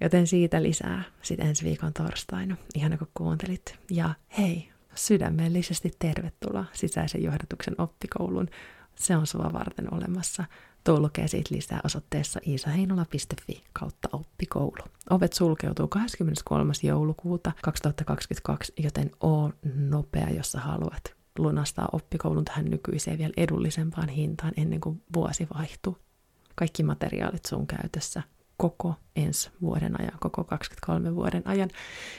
Joten 0.00 0.26
siitä 0.26 0.62
lisää 0.62 1.02
sitten 1.22 1.46
ensi 1.46 1.64
viikon 1.64 1.92
torstaina. 1.92 2.56
Ihana 2.74 2.98
kun 2.98 3.08
kuuntelit. 3.14 3.78
Ja 3.90 4.14
hei, 4.38 4.68
sydämellisesti 4.94 5.90
tervetuloa 5.98 6.64
sisäisen 6.72 7.22
johdatuksen 7.22 7.74
oppikouluun. 7.78 8.48
Se 8.94 9.16
on 9.16 9.26
sua 9.26 9.50
varten 9.52 9.94
olemassa. 9.94 10.44
Tuo 10.84 11.00
lukee 11.00 11.28
siitä 11.28 11.54
lisää 11.54 11.80
osoitteessa 11.84 12.40
iisaheinola.fi 12.46 13.64
kautta 13.72 14.08
oppikoulu. 14.12 14.84
Ovet 15.10 15.32
sulkeutuu 15.32 15.88
23. 15.88 16.72
joulukuuta 16.82 17.52
2022, 17.62 18.72
joten 18.78 19.10
oo 19.20 19.52
nopea, 19.74 20.30
jos 20.30 20.52
sä 20.52 20.60
haluat 20.60 21.19
lunastaa 21.42 21.88
oppikoulun 21.92 22.44
tähän 22.44 22.64
nykyiseen 22.64 23.18
vielä 23.18 23.32
edullisempaan 23.36 24.08
hintaan 24.08 24.52
ennen 24.56 24.80
kuin 24.80 25.02
vuosi 25.14 25.46
vaihtuu. 25.54 25.98
Kaikki 26.54 26.82
materiaalit 26.82 27.46
sun 27.46 27.66
käytössä 27.66 28.22
koko 28.56 28.94
ensi 29.16 29.50
vuoden 29.60 30.00
ajan, 30.00 30.18
koko 30.20 30.44
23 30.44 31.14
vuoden 31.14 31.42
ajan, 31.44 31.68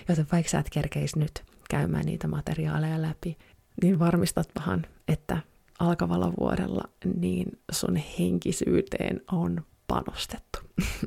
joten 0.09 0.27
vaikka 0.31 0.49
sä 0.49 0.59
et 0.59 0.69
kerkeisi 0.69 1.19
nyt 1.19 1.43
käymään 1.69 2.05
niitä 2.05 2.27
materiaaleja 2.27 3.01
läpi, 3.01 3.37
niin 3.81 3.99
varmistatpahan, 3.99 4.85
että 5.07 5.37
alkavalla 5.79 6.33
vuodella 6.39 6.83
niin 7.15 7.59
sun 7.71 7.95
henkisyyteen 7.95 9.21
on 9.31 9.65
panostettu. 9.87 10.59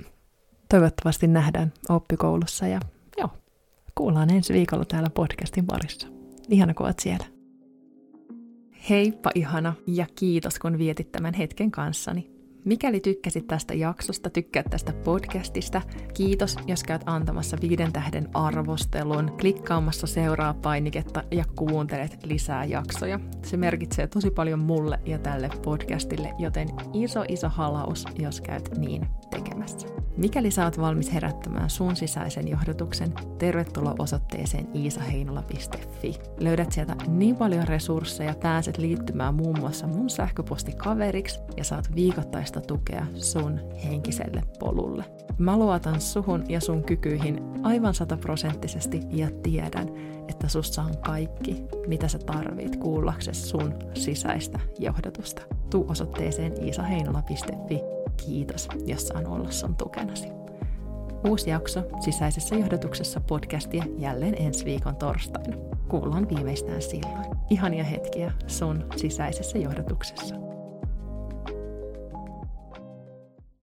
Toivottavasti 0.71 1.27
nähdään 1.27 1.73
oppikoulussa 1.89 2.67
ja 2.67 2.81
joo, 3.19 3.31
kuullaan 3.95 4.31
ensi 4.31 4.53
viikolla 4.53 4.85
täällä 4.85 5.11
podcastin 5.11 5.67
parissa. 5.67 6.09
Ihana 6.49 6.75
kun 6.75 6.87
oot 6.87 6.99
siellä. 6.99 7.34
Heippa 8.91 9.31
ihana 9.35 9.75
ja 9.87 10.07
kiitos 10.15 10.59
kun 10.59 10.79
vietit 10.79 11.13
tämän 11.13 11.35
hetken 11.35 11.71
kanssani. 11.71 12.34
Mikäli 12.65 13.01
tykkäsit 13.01 13.47
tästä 13.47 13.75
jaksosta, 13.75 14.31
tykkäät 14.31 14.67
tästä 14.71 14.93
podcastista, 14.93 15.83
kiitos, 16.15 16.57
jos 16.67 16.83
käyt 16.83 17.03
antamassa 17.07 17.57
viiden 17.61 17.93
tähden 17.93 18.29
arvostelun, 18.35 19.33
klikkaamassa 19.41 20.07
seuraa 20.07 20.55
painiketta 20.55 21.23
ja 21.31 21.45
kuuntelet 21.57 22.27
lisää 22.27 22.65
jaksoja. 22.65 23.21
Se 23.43 23.57
merkitsee 23.57 24.07
tosi 24.07 24.31
paljon 24.31 24.59
mulle 24.59 25.01
ja 25.05 25.19
tälle 25.19 25.51
podcastille, 25.65 26.35
joten 26.39 26.69
iso 26.93 27.25
iso 27.29 27.49
halaus, 27.49 28.05
jos 28.19 28.41
käyt 28.41 28.79
niin 28.79 29.07
tekemässä. 29.31 29.89
Mikäli 30.17 30.49
oot 30.65 30.79
valmis 30.79 31.13
herättämään 31.13 31.71
sun 31.71 31.97
sisäisen 31.97 32.49
johdotuksen, 32.49 33.13
tervetuloa 33.39 33.95
osoitteeseen 33.99 34.69
iisaheinola.fi. 34.75 36.15
Löydät 36.41 36.73
sieltä 36.73 36.97
niin 37.09 37.37
paljon 37.37 37.69
resursseja, 37.69 38.35
pääset 38.43 38.79
liittymään 38.79 39.35
muun 39.35 39.59
muassa 39.61 39.87
mun 39.87 40.11
sähköpostikaveriksi 40.11 41.41
ja 41.57 41.65
saat 41.65 41.95
viikoittaista 41.95 42.54
tukea 42.61 43.07
sun 43.15 43.61
henkiselle 43.85 44.43
polulle. 44.59 45.05
Mä 45.39 45.57
luotan 45.57 46.01
suhun 46.01 46.45
ja 46.49 46.61
sun 46.61 46.85
kykyihin 46.85 47.43
aivan 47.63 47.95
sataprosenttisesti 47.95 49.01
ja 49.11 49.29
tiedän, 49.43 49.89
että 50.29 50.49
sussa 50.49 50.83
on 50.83 50.99
kaikki, 50.99 51.65
mitä 51.87 52.09
sä 52.09 52.19
tarvit 52.19 52.77
kuullaksesi 52.77 53.49
sun 53.49 53.75
sisäistä 53.95 54.61
johdotusta. 54.79 55.43
Tuu 55.71 55.87
osoitteeseen 55.89 56.65
iisaheinola.fi 56.65 57.81
Kiitos, 58.27 58.69
jos 58.87 59.07
saan 59.07 59.27
olla 59.27 59.51
sun 59.51 59.77
tukenasi. 59.77 60.29
Uusi 61.29 61.51
jakso 61.51 61.83
sisäisessä 62.01 62.55
johdotuksessa 62.55 63.21
podcastia 63.21 63.85
jälleen 63.99 64.35
ensi 64.39 64.65
viikon 64.65 64.97
torstaina. 64.97 65.57
Kuullaan 65.89 66.29
viimeistään 66.29 66.83
silloin. 66.83 67.25
Ihania 67.51 67.85
hetkiä 67.85 68.33
sun 68.47 68.85
sisäisessä 68.97 69.59
johdotuksessa. 69.59 70.54